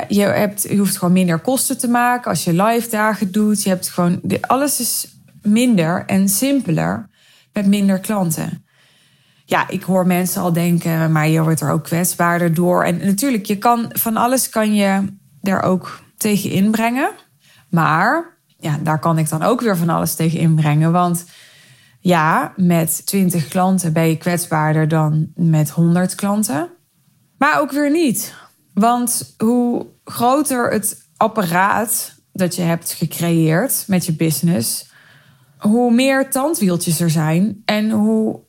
Je, 0.07 0.21
hebt, 0.21 0.61
je 0.61 0.77
hoeft 0.77 0.97
gewoon 0.97 1.13
minder 1.13 1.39
kosten 1.39 1.77
te 1.77 1.87
maken 1.87 2.29
als 2.29 2.43
je 2.43 2.63
live 2.63 2.89
dagen 2.89 3.31
doet. 3.31 3.63
Je 3.63 3.69
hebt 3.69 3.89
gewoon, 3.89 4.21
alles 4.41 4.79
is 4.79 5.07
minder 5.41 6.03
en 6.05 6.29
simpeler 6.29 7.09
met 7.53 7.67
minder 7.67 7.99
klanten. 7.99 8.65
Ja, 9.45 9.69
ik 9.69 9.83
hoor 9.83 10.07
mensen 10.07 10.41
al 10.41 10.53
denken, 10.53 11.11
maar 11.11 11.27
je 11.27 11.43
wordt 11.43 11.61
er 11.61 11.71
ook 11.71 11.83
kwetsbaarder 11.83 12.53
door. 12.53 12.83
En 12.83 13.05
natuurlijk, 13.05 13.45
je 13.45 13.57
kan 13.57 13.85
van 13.93 14.17
alles 14.17 14.49
kan 14.49 14.75
je 14.75 15.05
er 15.41 15.61
ook 15.61 15.99
tegen 16.17 16.49
inbrengen. 16.49 17.11
Maar 17.69 18.37
ja, 18.57 18.77
daar 18.83 18.99
kan 18.99 19.17
ik 19.17 19.29
dan 19.29 19.43
ook 19.43 19.61
weer 19.61 19.77
van 19.77 19.89
alles 19.89 20.15
tegen 20.15 20.39
inbrengen. 20.39 20.91
Want 20.91 21.25
ja, 22.05 22.53
met 22.55 23.05
20 23.05 23.47
klanten 23.47 23.93
ben 23.93 24.07
je 24.07 24.17
kwetsbaarder 24.17 24.87
dan 24.87 25.31
met 25.35 25.69
100 25.69 26.15
klanten. 26.15 26.69
Maar 27.37 27.59
ook 27.61 27.71
weer 27.71 27.91
niet. 27.91 28.33
Want 28.73 29.35
hoe 29.37 29.85
groter 30.03 30.71
het 30.71 31.07
apparaat 31.17 32.15
dat 32.33 32.55
je 32.55 32.61
hebt 32.61 32.91
gecreëerd 32.91 33.83
met 33.87 34.05
je 34.05 34.13
business, 34.13 34.91
hoe 35.57 35.93
meer 35.93 36.31
tandwieltjes 36.31 36.99
er 36.99 37.09
zijn. 37.09 37.61
En 37.65 37.89
hoe 37.89 38.39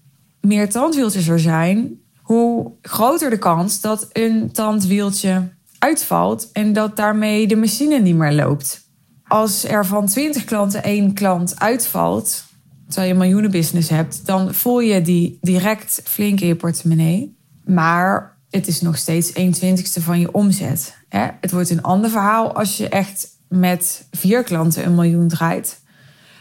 meer 0.41 0.71
tandwieltjes 0.71 1.29
er 1.29 1.41
zijn, 1.41 2.01
hoe 2.23 2.73
groter 2.83 3.31
de 3.31 3.39
kans 3.39 3.81
dat 3.81 4.09
een 4.13 4.53
tandwieltje 4.53 5.49
uitvalt 5.79 6.53
en 6.53 6.73
dat 6.73 6.97
daarmee 6.97 7.47
de 7.47 7.57
machine 7.57 7.99
niet 7.99 8.17
meer 8.17 8.33
loopt. 8.33 8.85
Als 9.25 9.65
er 9.65 9.87
van 9.87 10.07
20 10.07 10.45
klanten 10.45 10.83
één 10.83 11.15
klant 11.15 11.61
uitvalt, 11.61 12.45
terwijl 12.87 13.07
je 13.07 13.13
een 13.13 13.21
miljoenenbusiness 13.21 13.89
hebt, 13.89 14.27
dan 14.27 14.55
voel 14.55 14.81
je 14.81 15.03
die 15.03 15.39
direct 15.41 16.01
flink 16.05 16.41
in 16.41 16.47
je 16.47 16.57
portemonnee. 16.57 17.37
Maar 17.65 18.39
het 18.51 18.67
is 18.67 18.81
nog 18.81 18.97
steeds 18.97 19.33
1 19.33 19.53
twintigste 19.53 20.03
van 20.03 20.21
je 20.21 20.33
omzet. 20.33 20.97
Het 21.41 21.51
wordt 21.51 21.71
een 21.71 21.83
ander 21.83 22.11
verhaal 22.11 22.55
als 22.55 22.77
je 22.77 22.89
echt 22.89 23.29
met 23.49 24.07
vier 24.11 24.43
klanten 24.43 24.87
een 24.87 24.95
miljoen 24.95 25.29
draait. 25.29 25.81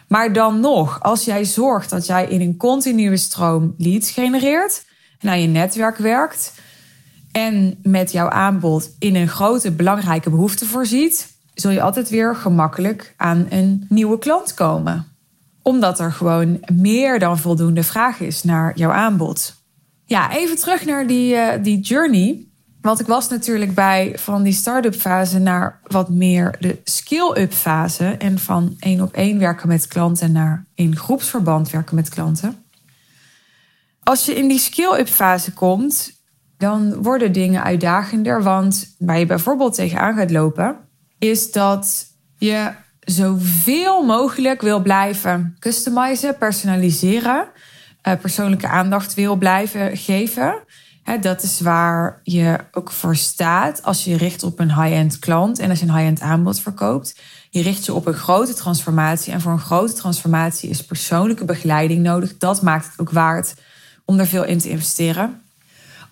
Maar 0.08 0.34
dan 0.34 0.60
nog, 0.60 1.02
als 1.02 1.26
jij 1.26 1.46
zorgt 1.46 1.90
dat 1.90 2.06
jij 2.06 2.28
in 2.28 2.42
een 2.42 2.58
continue 2.58 3.18
stroom 3.18 3.74
leads 3.78 4.12
genereert, 4.12 4.86
naar 5.20 5.40
je 5.40 5.48
netwerk 5.48 5.98
werkt 5.98 6.54
en 7.32 7.80
met 7.84 8.12
jouw 8.12 8.30
aanbod 8.30 8.96
in 9.00 9.16
een 9.16 9.28
grote 9.28 9.72
belangrijke 9.72 10.30
behoefte 10.30 10.66
voorziet, 10.66 11.34
zul 11.54 11.72
je 11.72 11.82
altijd 11.82 12.10
weer 12.10 12.36
gemakkelijk 12.36 13.14
aan 13.18 13.46
een 13.50 13.86
nieuwe 13.90 14.20
klant 14.20 14.54
komen. 14.54 15.15
Omdat 15.68 16.00
er 16.00 16.12
gewoon 16.12 16.60
meer 16.74 17.20
dan 17.20 17.40
voldoende 17.40 17.84
vraag 17.84 18.20
is 18.20 18.44
naar 18.44 18.78
jouw 18.78 18.92
aanbod. 18.92 19.56
Ja, 20.06 20.36
even 20.36 20.56
terug 20.56 20.86
naar 20.86 21.08
die, 21.08 21.34
uh, 21.34 21.50
die 21.62 21.80
journey. 21.80 22.48
Want 22.82 23.00
ik 23.00 23.08
was 23.08 23.30
natuurlijk 23.30 23.74
bij 23.74 24.14
van 24.20 24.44
die 24.44 24.54
start-up 24.54 24.96
fase 24.96 25.40
naar 25.40 25.80
wat 25.84 26.10
meer 26.10 26.56
de 26.60 26.82
skill-up 26.84 27.54
fase. 27.54 28.06
En 28.06 28.40
van 28.40 28.76
één 28.80 29.02
op 29.02 29.14
één 29.14 29.40
werken 29.40 29.68
met 29.68 29.88
klanten 29.88 30.32
naar 30.32 30.66
in 30.74 30.96
groepsverband 30.98 31.70
werken 31.70 31.96
met 31.96 32.10
klanten. 32.10 32.64
Als 34.04 34.26
je 34.26 34.36
in 34.36 34.48
die 34.48 34.60
skill-up 34.60 35.08
fase 35.08 35.54
komt, 35.54 36.12
dan 36.58 37.02
worden 37.02 37.32
dingen 37.32 37.64
uitdagender. 37.64 38.44
Want 38.44 38.96
waar 38.98 39.20
je 39.20 39.26
bijvoorbeeld 39.26 39.74
tegenaan 39.74 40.16
gaat 40.16 40.32
lopen, 40.32 40.78
is 41.20 41.52
dat 41.52 42.06
je 42.38 42.72
zoveel 43.06 44.04
mogelijk 44.04 44.62
wil 44.62 44.82
blijven 44.82 45.56
customizen, 45.60 46.38
personaliseren, 46.38 47.48
eh, 48.02 48.14
persoonlijke 48.22 48.68
aandacht 48.68 49.14
wil 49.14 49.36
blijven 49.36 49.98
geven 49.98 50.64
dat 51.22 51.44
is 51.44 51.60
waar 51.60 52.20
je 52.24 52.58
ook 52.72 52.92
voor 52.92 53.16
staat 53.16 53.84
als 53.84 54.04
je 54.04 54.18
richt 54.18 54.44
op 54.44 54.60
een 54.60 54.82
high-end 54.82 55.20
klant 55.20 55.60
en 55.60 55.70
als 55.70 55.80
je 55.80 55.86
een 55.86 55.96
high-end 55.96 56.22
aanbod 56.22 56.60
verkoopt. 56.60 57.20
Je 57.50 57.62
richt 57.62 57.86
je 57.86 57.94
op 57.94 58.06
een 58.06 58.14
grote 58.14 58.54
transformatie 58.54 59.34
en 59.34 59.42
voor 59.42 59.52
een 59.52 59.60
grote 59.60 59.94
transformatie 59.94 60.70
is 60.70 60.86
persoonlijke 60.86 61.46
begeleiding 61.46 62.04
nodig. 62.04 62.38
Dat 62.38 62.62
maakt 62.62 62.86
het 62.86 63.00
ook 63.00 63.12
waard 63.12 63.54
om 64.06 64.20
er 64.20 64.28
veel 64.28 64.44
in 64.44 64.58
te 64.58 64.70
investeren. 64.70 65.42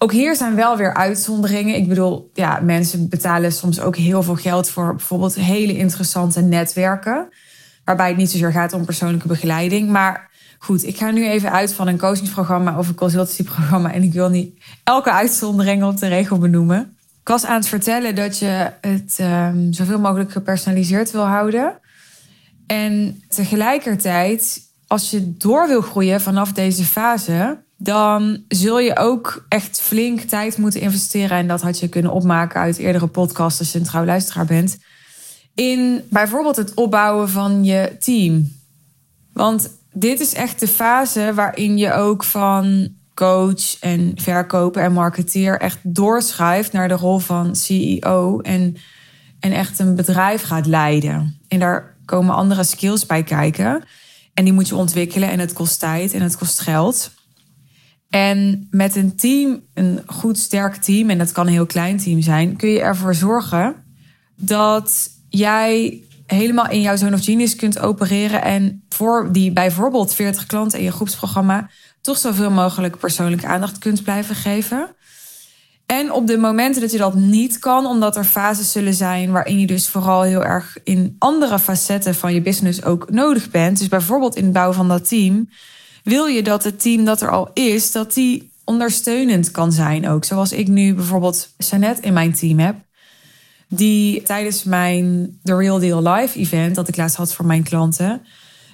Ook 0.03 0.11
hier 0.11 0.35
zijn 0.35 0.55
wel 0.55 0.77
weer 0.77 0.93
uitzonderingen. 0.93 1.75
Ik 1.75 1.87
bedoel, 1.87 2.29
ja, 2.33 2.59
mensen 2.59 3.09
betalen 3.09 3.51
soms 3.51 3.79
ook 3.79 3.95
heel 3.95 4.23
veel 4.23 4.35
geld 4.35 4.69
voor 4.69 4.95
bijvoorbeeld 4.95 5.35
hele 5.35 5.77
interessante 5.77 6.41
netwerken. 6.41 7.27
Waarbij 7.83 8.07
het 8.07 8.17
niet 8.17 8.31
zozeer 8.31 8.51
gaat 8.51 8.73
om 8.73 8.85
persoonlijke 8.85 9.27
begeleiding. 9.27 9.89
Maar 9.89 10.31
Goed, 10.57 10.83
ik 10.83 10.97
ga 10.97 11.11
nu 11.11 11.27
even 11.27 11.51
uit 11.51 11.73
van 11.73 11.87
een 11.87 11.97
coachingsprogramma 11.97 12.77
of 12.77 12.87
een 12.87 12.95
consultancyprogramma. 12.95 13.93
En 13.93 14.03
ik 14.03 14.13
wil 14.13 14.29
niet 14.29 14.63
elke 14.83 15.11
uitzondering 15.11 15.83
op 15.83 15.99
de 15.99 16.07
regel 16.07 16.37
benoemen. 16.37 16.97
Ik 17.21 17.27
was 17.27 17.45
aan 17.45 17.55
het 17.55 17.67
vertellen 17.67 18.15
dat 18.15 18.39
je 18.39 18.71
het 18.81 19.17
um, 19.21 19.73
zoveel 19.73 19.99
mogelijk 19.99 20.31
gepersonaliseerd 20.31 21.11
wil 21.11 21.25
houden. 21.25 21.79
En 22.67 23.23
tegelijkertijd, 23.27 24.61
als 24.87 25.09
je 25.09 25.37
door 25.37 25.67
wil 25.67 25.81
groeien 25.81 26.21
vanaf 26.21 26.51
deze 26.51 26.83
fase, 26.83 27.62
dan 27.77 28.43
zul 28.47 28.79
je 28.79 28.97
ook 28.97 29.45
echt 29.49 29.81
flink 29.81 30.19
tijd 30.19 30.57
moeten 30.57 30.81
investeren. 30.81 31.37
En 31.37 31.47
dat 31.47 31.61
had 31.61 31.79
je 31.79 31.87
kunnen 31.87 32.11
opmaken 32.11 32.61
uit 32.61 32.77
eerdere 32.77 33.07
podcasts 33.07 33.59
als 33.59 33.71
je 33.71 33.79
een 33.79 33.85
trouw 33.85 34.05
luisteraar 34.05 34.45
bent. 34.45 34.77
In 35.55 36.01
bijvoorbeeld 36.09 36.55
het 36.55 36.73
opbouwen 36.73 37.29
van 37.29 37.63
je 37.63 37.95
team. 37.99 38.51
Want 39.33 39.69
dit 39.93 40.19
is 40.19 40.33
echt 40.33 40.59
de 40.59 40.67
fase 40.67 41.31
waarin 41.33 41.77
je 41.77 41.93
ook 41.93 42.23
van 42.23 42.89
coach 43.13 43.79
en 43.79 44.11
verkoper 44.15 44.83
en 44.83 44.93
marketeer 44.93 45.59
echt 45.59 45.79
doorschuift 45.81 46.71
naar 46.71 46.87
de 46.87 46.93
rol 46.93 47.19
van 47.19 47.55
CEO 47.55 48.39
en, 48.39 48.75
en 49.39 49.51
echt 49.51 49.79
een 49.79 49.95
bedrijf 49.95 50.41
gaat 50.41 50.65
leiden. 50.65 51.39
En 51.47 51.59
daar 51.59 51.95
komen 52.05 52.35
andere 52.35 52.63
skills 52.63 53.05
bij 53.05 53.23
kijken. 53.23 53.83
En 54.33 54.43
die 54.43 54.53
moet 54.53 54.67
je 54.67 54.75
ontwikkelen 54.75 55.29
en 55.29 55.39
het 55.39 55.53
kost 55.53 55.79
tijd 55.79 56.13
en 56.13 56.21
het 56.21 56.37
kost 56.37 56.59
geld. 56.59 57.11
En 58.13 58.67
met 58.71 58.95
een 58.95 59.15
team, 59.15 59.61
een 59.73 60.01
goed 60.05 60.37
sterk 60.37 60.75
team, 60.75 61.09
en 61.09 61.17
dat 61.17 61.31
kan 61.31 61.47
een 61.47 61.53
heel 61.53 61.65
klein 61.65 61.97
team 61.97 62.21
zijn, 62.21 62.55
kun 62.55 62.69
je 62.69 62.81
ervoor 62.81 63.15
zorgen 63.15 63.75
dat 64.35 65.09
jij 65.29 66.01
helemaal 66.25 66.69
in 66.69 66.81
jouw 66.81 66.95
zone 66.95 67.15
of 67.15 67.23
genius 67.23 67.55
kunt 67.55 67.79
opereren. 67.79 68.41
En 68.41 68.83
voor 68.89 69.29
die 69.31 69.51
bijvoorbeeld 69.51 70.13
40 70.13 70.45
klanten 70.45 70.79
in 70.79 70.85
je 70.85 70.91
groepsprogramma 70.91 71.69
toch 72.01 72.17
zoveel 72.17 72.51
mogelijk 72.51 72.97
persoonlijke 72.97 73.47
aandacht 73.47 73.77
kunt 73.77 74.03
blijven 74.03 74.35
geven. 74.35 74.95
En 75.85 76.11
op 76.11 76.27
de 76.27 76.37
momenten 76.37 76.81
dat 76.81 76.91
je 76.91 76.97
dat 76.97 77.13
niet 77.13 77.59
kan, 77.59 77.85
omdat 77.85 78.15
er 78.15 78.23
fases 78.23 78.71
zullen 78.71 78.93
zijn 78.93 79.31
waarin 79.31 79.59
je 79.59 79.67
dus 79.67 79.87
vooral 79.87 80.21
heel 80.21 80.43
erg 80.43 80.77
in 80.83 81.15
andere 81.19 81.59
facetten 81.59 82.15
van 82.15 82.33
je 82.33 82.41
business 82.41 82.83
ook 82.83 83.09
nodig 83.11 83.49
bent. 83.49 83.79
Dus 83.79 83.87
bijvoorbeeld 83.87 84.35
in 84.35 84.43
het 84.43 84.53
bouwen 84.53 84.75
van 84.75 84.87
dat 84.87 85.07
team, 85.07 85.49
wil 86.03 86.25
je 86.25 86.43
dat 86.43 86.63
het 86.63 86.81
team 86.81 87.05
dat 87.05 87.21
er 87.21 87.31
al 87.31 87.49
is, 87.53 87.91
dat 87.91 88.13
die 88.13 88.51
ondersteunend 88.63 89.51
kan 89.51 89.71
zijn 89.71 90.07
ook. 90.07 90.25
Zoals 90.25 90.51
ik 90.51 90.67
nu 90.67 90.93
bijvoorbeeld 90.93 91.49
Jeannette 91.57 92.01
in 92.01 92.13
mijn 92.13 92.33
team 92.33 92.59
heb 92.59 92.75
Die 93.67 94.21
tijdens 94.21 94.63
mijn 94.63 95.37
The 95.43 95.55
Real 95.55 95.79
Deal 95.79 96.13
Live 96.13 96.39
event, 96.39 96.75
dat 96.75 96.87
ik 96.87 96.97
laatst 96.97 97.15
had 97.15 97.33
voor 97.33 97.45
mijn 97.45 97.63
klanten, 97.63 98.21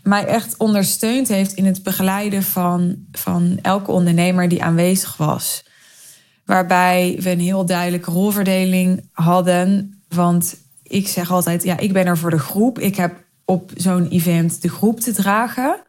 mij 0.03 0.25
echt 0.25 0.57
ondersteund 0.57 1.27
heeft 1.27 1.53
in 1.53 1.65
het 1.65 1.83
begeleiden 1.83 2.43
van, 2.43 2.95
van 3.11 3.59
elke 3.61 3.91
ondernemer 3.91 4.47
die 4.47 4.63
aanwezig 4.63 5.17
was. 5.17 5.63
Waarbij 6.45 7.17
we 7.19 7.29
een 7.29 7.39
heel 7.39 7.65
duidelijke 7.65 8.11
rolverdeling 8.11 9.09
hadden. 9.11 9.93
Want 10.07 10.55
ik 10.83 11.07
zeg 11.07 11.31
altijd, 11.31 11.63
ja, 11.63 11.77
ik 11.77 11.93
ben 11.93 12.05
er 12.05 12.17
voor 12.17 12.29
de 12.29 12.39
groep. 12.39 12.79
Ik 12.79 12.95
heb 12.95 13.23
op 13.45 13.71
zo'n 13.75 14.07
event 14.07 14.61
de 14.61 14.69
groep 14.69 14.99
te 14.99 15.11
dragen 15.11 15.83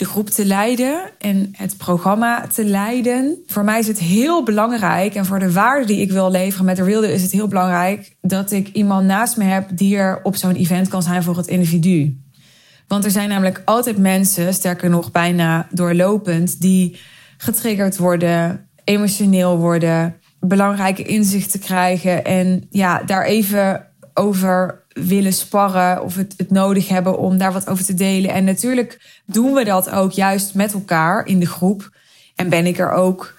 de 0.00 0.06
groep 0.06 0.30
te 0.30 0.44
leiden 0.44 1.10
en 1.18 1.48
het 1.52 1.76
programma 1.76 2.46
te 2.46 2.64
leiden. 2.64 3.38
Voor 3.46 3.64
mij 3.64 3.78
is 3.78 3.86
het 3.86 3.98
heel 3.98 4.42
belangrijk 4.42 5.14
en 5.14 5.26
voor 5.26 5.38
de 5.38 5.52
waarde 5.52 5.86
die 5.86 6.00
ik 6.00 6.10
wil 6.10 6.30
leveren 6.30 6.64
met 6.64 6.76
de 6.76 6.84
Wilde 6.84 7.12
is 7.12 7.22
het 7.22 7.32
heel 7.32 7.48
belangrijk 7.48 8.16
dat 8.20 8.50
ik 8.50 8.68
iemand 8.68 9.06
naast 9.06 9.36
me 9.36 9.44
heb 9.44 9.68
die 9.72 9.96
er 9.96 10.20
op 10.22 10.36
zo'n 10.36 10.54
event 10.54 10.88
kan 10.88 11.02
zijn 11.02 11.22
voor 11.22 11.36
het 11.36 11.46
individu. 11.46 12.20
Want 12.88 13.04
er 13.04 13.10
zijn 13.10 13.28
namelijk 13.28 13.62
altijd 13.64 13.98
mensen, 13.98 14.54
sterker 14.54 14.90
nog 14.90 15.10
bijna 15.10 15.66
doorlopend, 15.70 16.60
die 16.60 17.00
getriggerd 17.36 17.96
worden, 17.96 18.68
emotioneel 18.84 19.58
worden, 19.58 20.16
belangrijke 20.38 21.02
inzichten 21.02 21.60
krijgen 21.60 22.24
en 22.24 22.66
ja, 22.70 23.02
daar 23.02 23.24
even 23.24 23.86
over 24.14 24.84
willen 25.06 25.32
sparren 25.32 26.02
of 26.02 26.14
het, 26.14 26.34
het 26.36 26.50
nodig 26.50 26.88
hebben 26.88 27.18
om 27.18 27.38
daar 27.38 27.52
wat 27.52 27.68
over 27.68 27.84
te 27.84 27.94
delen. 27.94 28.30
En 28.30 28.44
natuurlijk 28.44 29.20
doen 29.24 29.52
we 29.52 29.64
dat 29.64 29.90
ook 29.90 30.12
juist 30.12 30.54
met 30.54 30.72
elkaar 30.72 31.26
in 31.26 31.40
de 31.40 31.46
groep. 31.46 31.90
En 32.34 32.48
ben 32.48 32.66
ik 32.66 32.78
er 32.78 32.92
ook 32.92 33.34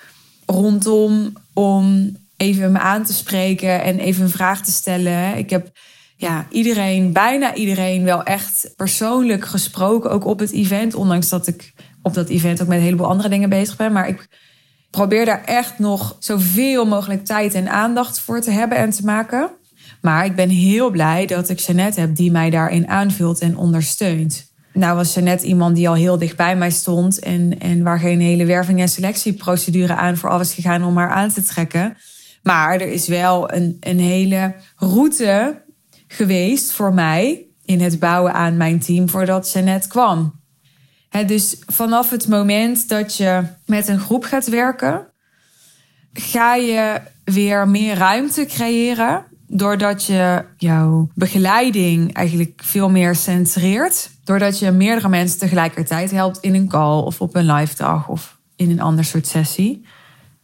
rondom 0.45 1.33
om 1.53 2.15
even 2.37 2.71
me 2.71 2.79
aan 2.79 3.03
te 3.03 3.13
spreken 3.13 3.83
en 3.83 3.99
even 3.99 4.23
een 4.23 4.29
vraag 4.29 4.61
te 4.61 4.71
stellen. 4.71 5.37
Ik 5.37 5.49
heb 5.49 5.71
ja, 6.15 6.45
iedereen, 6.49 7.13
bijna 7.13 7.53
iedereen, 7.53 8.03
wel 8.03 8.23
echt 8.23 8.73
persoonlijk 8.75 9.45
gesproken, 9.45 10.11
ook 10.11 10.25
op 10.25 10.39
het 10.39 10.51
event. 10.51 10.95
Ondanks 10.95 11.29
dat 11.29 11.47
ik 11.47 11.73
op 12.01 12.13
dat 12.13 12.29
event 12.29 12.61
ook 12.61 12.67
met 12.67 12.77
een 12.77 12.83
heleboel 12.83 13.07
andere 13.07 13.29
dingen 13.29 13.49
bezig 13.49 13.75
ben. 13.75 13.91
Maar 13.91 14.07
ik 14.07 14.27
probeer 14.89 15.25
daar 15.25 15.43
echt 15.43 15.79
nog 15.79 16.15
zoveel 16.19 16.85
mogelijk 16.85 17.25
tijd 17.25 17.53
en 17.53 17.69
aandacht 17.69 18.19
voor 18.19 18.41
te 18.41 18.51
hebben 18.51 18.77
en 18.77 18.89
te 18.89 19.05
maken. 19.05 19.49
Maar 20.01 20.25
ik 20.25 20.35
ben 20.35 20.49
heel 20.49 20.89
blij 20.89 21.25
dat 21.25 21.49
ik 21.49 21.59
Jeannette 21.59 21.99
heb 21.99 22.15
die 22.15 22.31
mij 22.31 22.49
daarin 22.49 22.87
aanvult 22.87 23.39
en 23.39 23.57
ondersteunt. 23.57 24.49
Nou 24.73 24.95
was 24.95 25.13
Jeannette 25.13 25.45
iemand 25.45 25.75
die 25.75 25.89
al 25.89 25.95
heel 25.95 26.17
dicht 26.17 26.35
bij 26.35 26.55
mij 26.55 26.71
stond 26.71 27.19
en, 27.19 27.59
en 27.59 27.83
waar 27.83 27.99
geen 27.99 28.21
hele 28.21 28.45
werving- 28.45 28.79
en 28.79 28.89
selectieprocedure 28.89 29.95
aan 29.95 30.17
voor 30.17 30.29
alles 30.29 30.53
gegaan 30.53 30.83
om 30.83 30.97
haar 30.97 31.09
aan 31.09 31.29
te 31.29 31.43
trekken. 31.43 31.97
Maar 32.43 32.73
er 32.73 32.91
is 32.91 33.07
wel 33.07 33.53
een, 33.53 33.77
een 33.79 33.99
hele 33.99 34.55
route 34.75 35.63
geweest 36.07 36.71
voor 36.71 36.93
mij 36.93 37.45
in 37.65 37.81
het 37.81 37.99
bouwen 37.99 38.33
aan 38.33 38.57
mijn 38.57 38.79
team 38.79 39.09
voordat 39.09 39.51
Jeannette 39.51 39.87
kwam. 39.87 40.39
dus 41.25 41.61
vanaf 41.65 42.09
het 42.09 42.27
moment 42.27 42.89
dat 42.89 43.17
je 43.17 43.43
met 43.65 43.87
een 43.87 43.99
groep 43.99 44.23
gaat 44.23 44.47
werken, 44.47 45.07
ga 46.13 46.55
je 46.55 47.01
weer 47.23 47.67
meer 47.67 47.95
ruimte 47.95 48.45
creëren 48.45 49.25
doordat 49.53 50.05
je 50.05 50.45
jouw 50.57 51.09
begeleiding 51.15 52.13
eigenlijk 52.13 52.61
veel 52.63 52.89
meer 52.89 53.15
centreert. 53.15 54.09
Doordat 54.23 54.59
je 54.59 54.71
meerdere 54.71 55.09
mensen 55.09 55.39
tegelijkertijd 55.39 56.11
helpt 56.11 56.37
in 56.39 56.55
een 56.55 56.67
call 56.67 57.01
of 57.01 57.21
op 57.21 57.35
een 57.35 57.51
live 57.51 57.75
dag 57.75 58.07
of 58.07 58.39
in 58.55 58.71
een 58.71 58.81
ander 58.81 59.05
soort 59.05 59.27
sessie. 59.27 59.85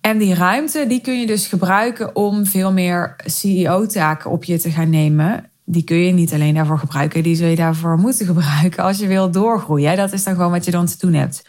En 0.01 0.17
die 0.17 0.33
ruimte 0.33 0.85
die 0.87 1.01
kun 1.01 1.19
je 1.19 1.25
dus 1.25 1.47
gebruiken 1.47 2.15
om 2.15 2.45
veel 2.45 2.73
meer 2.73 3.15
CEO-taken 3.25 4.31
op 4.31 4.43
je 4.43 4.59
te 4.59 4.71
gaan 4.71 4.89
nemen. 4.89 5.49
Die 5.65 5.83
kun 5.83 5.97
je 5.97 6.11
niet 6.11 6.33
alleen 6.33 6.53
daarvoor 6.53 6.79
gebruiken, 6.79 7.23
die 7.23 7.35
zul 7.35 7.47
je 7.47 7.55
daarvoor 7.55 7.97
moeten 7.97 8.25
gebruiken 8.25 8.83
als 8.83 8.97
je 8.97 9.07
wilt 9.07 9.33
doorgroeien. 9.33 9.97
Dat 9.97 10.13
is 10.13 10.23
dan 10.23 10.35
gewoon 10.35 10.51
wat 10.51 10.65
je 10.65 10.71
dan 10.71 10.85
te 10.85 10.97
doen 10.99 11.13
hebt. 11.13 11.43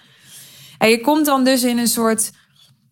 En 0.78 0.88
je 0.88 1.00
komt 1.00 1.26
dan 1.26 1.44
dus 1.44 1.64
in 1.64 1.78
een 1.78 1.86
soort. 1.86 2.32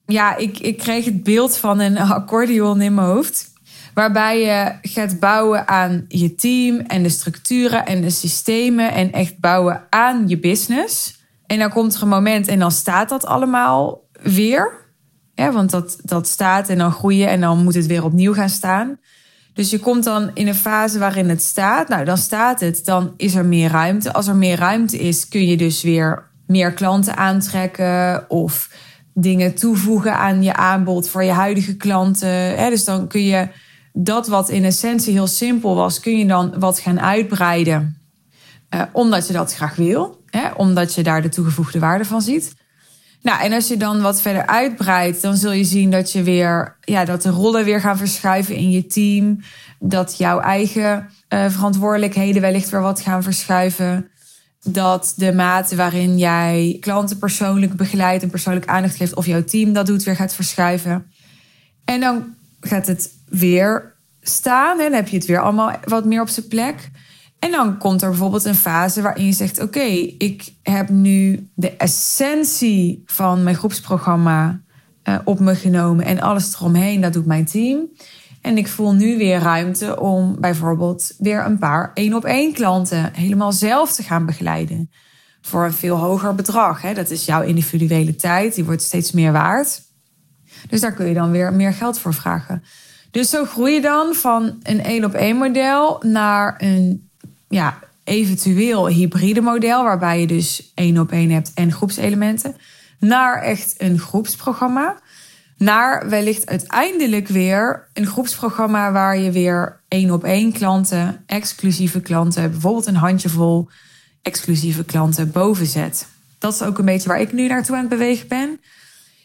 Ja, 0.06 0.36
ik, 0.36 0.58
ik 0.58 0.78
kreeg 0.78 1.04
het 1.04 1.22
beeld 1.22 1.56
van 1.56 1.80
een 1.80 1.98
accordeon 1.98 2.80
in 2.80 2.94
mijn 2.94 3.06
hoofd. 3.06 3.54
Waarbij 3.96 4.40
je 4.40 4.88
gaat 4.90 5.20
bouwen 5.20 5.68
aan 5.68 6.04
je 6.08 6.34
team 6.34 6.80
en 6.80 7.02
de 7.02 7.08
structuren 7.08 7.86
en 7.86 8.00
de 8.00 8.10
systemen. 8.10 8.92
En 8.92 9.12
echt 9.12 9.38
bouwen 9.38 9.82
aan 9.90 10.28
je 10.28 10.38
business. 10.38 11.20
En 11.46 11.58
dan 11.58 11.70
komt 11.70 11.94
er 11.94 12.02
een 12.02 12.08
moment 12.08 12.48
en 12.48 12.58
dan 12.58 12.70
staat 12.70 13.08
dat 13.08 13.26
allemaal 13.26 14.08
weer. 14.22 14.72
Ja, 15.34 15.52
want 15.52 15.70
dat, 15.70 15.98
dat 16.02 16.28
staat 16.28 16.68
en 16.68 16.78
dan 16.78 16.92
groeien 16.92 17.28
en 17.28 17.40
dan 17.40 17.62
moet 17.62 17.74
het 17.74 17.86
weer 17.86 18.04
opnieuw 18.04 18.34
gaan 18.34 18.48
staan. 18.48 18.98
Dus 19.52 19.70
je 19.70 19.78
komt 19.78 20.04
dan 20.04 20.30
in 20.34 20.46
een 20.46 20.54
fase 20.54 20.98
waarin 20.98 21.28
het 21.28 21.42
staat. 21.42 21.88
Nou, 21.88 22.04
dan 22.04 22.18
staat 22.18 22.60
het, 22.60 22.84
dan 22.84 23.14
is 23.16 23.34
er 23.34 23.44
meer 23.44 23.70
ruimte. 23.70 24.12
Als 24.12 24.26
er 24.26 24.36
meer 24.36 24.58
ruimte 24.58 24.98
is, 24.98 25.28
kun 25.28 25.46
je 25.46 25.56
dus 25.56 25.82
weer 25.82 26.30
meer 26.46 26.72
klanten 26.72 27.16
aantrekken 27.16 28.24
of 28.30 28.70
dingen 29.14 29.54
toevoegen 29.54 30.16
aan 30.16 30.42
je 30.42 30.54
aanbod 30.54 31.08
voor 31.08 31.24
je 31.24 31.32
huidige 31.32 31.76
klanten. 31.76 32.56
Dus 32.70 32.84
dan 32.84 33.06
kun 33.06 33.24
je 33.24 33.48
dat 33.98 34.26
wat 34.26 34.48
in 34.48 34.64
essentie 34.64 35.12
heel 35.12 35.26
simpel 35.26 35.74
was, 35.74 36.00
kun 36.00 36.18
je 36.18 36.26
dan 36.26 36.54
wat 36.58 36.78
gaan 36.78 37.00
uitbreiden. 37.00 38.00
Uh, 38.74 38.82
omdat 38.92 39.26
je 39.26 39.32
dat 39.32 39.54
graag 39.54 39.74
wil, 39.74 40.22
hè? 40.30 40.50
omdat 40.56 40.94
je 40.94 41.02
daar 41.02 41.22
de 41.22 41.28
toegevoegde 41.28 41.78
waarde 41.78 42.04
van 42.04 42.22
ziet. 42.22 42.54
Nou, 43.22 43.42
en 43.42 43.52
als 43.52 43.68
je 43.68 43.76
dan 43.76 44.00
wat 44.00 44.20
verder 44.20 44.46
uitbreidt, 44.46 45.22
dan 45.22 45.36
zul 45.36 45.52
je 45.52 45.64
zien 45.64 45.90
dat 45.90 46.12
je 46.12 46.22
weer, 46.22 46.76
ja, 46.80 47.04
dat 47.04 47.22
de 47.22 47.30
rollen 47.30 47.64
weer 47.64 47.80
gaan 47.80 47.96
verschuiven 47.96 48.54
in 48.54 48.70
je 48.70 48.86
team. 48.86 49.40
Dat 49.78 50.18
jouw 50.18 50.40
eigen 50.40 51.10
uh, 51.28 51.50
verantwoordelijkheden 51.50 52.42
wellicht 52.42 52.70
weer 52.70 52.80
wat 52.80 53.00
gaan 53.00 53.22
verschuiven. 53.22 54.10
Dat 54.62 55.12
de 55.16 55.32
mate 55.32 55.76
waarin 55.76 56.18
jij 56.18 56.76
klanten 56.80 57.18
persoonlijk 57.18 57.76
begeleidt 57.76 58.22
en 58.22 58.30
persoonlijk 58.30 58.66
aandacht 58.66 58.96
geeft, 58.96 59.14
of 59.14 59.26
jouw 59.26 59.44
team 59.44 59.72
dat 59.72 59.86
doet, 59.86 60.02
weer 60.02 60.16
gaat 60.16 60.34
verschuiven. 60.34 61.10
En 61.84 62.00
dan 62.00 62.35
gaat 62.60 62.86
het 62.86 63.10
weer 63.28 63.94
staan. 64.20 64.80
En 64.80 64.92
heb 64.92 65.08
je 65.08 65.16
het 65.16 65.26
weer 65.26 65.40
allemaal 65.40 65.72
wat 65.84 66.04
meer 66.04 66.20
op 66.20 66.28
zijn 66.28 66.48
plek. 66.48 66.90
En 67.38 67.50
dan 67.50 67.78
komt 67.78 68.02
er 68.02 68.08
bijvoorbeeld 68.08 68.44
een 68.44 68.54
fase 68.54 69.02
waarin 69.02 69.26
je 69.26 69.32
zegt: 69.32 69.62
Oké, 69.62 69.84
ik 70.18 70.52
heb 70.62 70.88
nu 70.88 71.48
de 71.54 71.76
essentie 71.76 73.02
van 73.06 73.42
mijn 73.42 73.56
groepsprogramma 73.56 74.60
uh, 75.04 75.18
op 75.24 75.40
me 75.40 75.54
genomen 75.54 76.04
en 76.04 76.20
alles 76.20 76.54
eromheen, 76.54 77.00
dat 77.00 77.12
doet 77.12 77.26
mijn 77.26 77.44
team. 77.44 77.88
En 78.42 78.58
ik 78.58 78.68
voel 78.68 78.92
nu 78.92 79.16
weer 79.16 79.38
ruimte 79.38 80.00
om 80.00 80.36
bijvoorbeeld 80.40 81.14
weer 81.18 81.44
een 81.44 81.58
paar 81.58 81.90
één 81.94 82.14
op 82.14 82.24
één 82.24 82.52
klanten 82.52 83.14
helemaal 83.14 83.52
zelf 83.52 83.92
te 83.92 84.02
gaan 84.02 84.26
begeleiden. 84.26 84.90
Voor 85.40 85.64
een 85.64 85.72
veel 85.72 85.96
hoger 85.96 86.34
bedrag. 86.34 86.82
Hè? 86.82 86.94
Dat 86.94 87.10
is 87.10 87.24
jouw 87.24 87.42
individuele 87.42 88.16
tijd, 88.16 88.54
die 88.54 88.64
wordt 88.64 88.82
steeds 88.82 89.12
meer 89.12 89.32
waard. 89.32 89.82
Dus 90.68 90.80
daar 90.80 90.92
kun 90.92 91.06
je 91.06 91.14
dan 91.14 91.30
weer 91.30 91.52
meer 91.52 91.72
geld 91.72 91.98
voor 91.98 92.14
vragen. 92.14 92.64
Dus 93.10 93.30
zo 93.30 93.44
groei 93.44 93.74
je 93.74 93.80
dan 93.80 94.14
van 94.14 94.58
een 94.62 94.82
één 94.82 95.04
op 95.04 95.14
één 95.14 95.36
model 95.36 96.02
naar 96.04 96.54
een 96.58 97.08
ja, 97.48 97.78
eventueel 98.04 98.88
hybride 98.88 99.40
model, 99.40 99.82
waarbij 99.84 100.20
je 100.20 100.26
dus 100.26 100.72
één 100.74 100.98
op 100.98 101.12
één 101.12 101.30
hebt 101.30 101.52
en 101.54 101.72
groepselementen, 101.72 102.56
naar 102.98 103.42
echt 103.42 103.74
een 103.78 103.98
groepsprogramma. 103.98 104.98
Naar 105.58 106.08
wellicht 106.08 106.46
uiteindelijk 106.46 107.28
weer 107.28 107.88
een 107.92 108.06
groepsprogramma 108.06 108.92
waar 108.92 109.18
je 109.18 109.30
weer 109.30 109.80
één 109.88 110.10
op 110.10 110.24
één 110.24 110.52
klanten, 110.52 111.22
exclusieve 111.26 112.00
klanten, 112.00 112.50
bijvoorbeeld 112.50 112.86
een 112.86 112.96
handjevol 112.96 113.68
exclusieve 114.22 114.84
klanten 114.84 115.30
boven 115.30 115.66
zet. 115.66 116.06
Dat 116.38 116.54
is 116.54 116.62
ook 116.62 116.78
een 116.78 116.84
beetje 116.84 117.08
waar 117.08 117.20
ik 117.20 117.32
nu 117.32 117.46
naartoe 117.46 117.74
aan 117.74 117.80
het 117.80 117.90
bewegen 117.90 118.28
ben. 118.28 118.60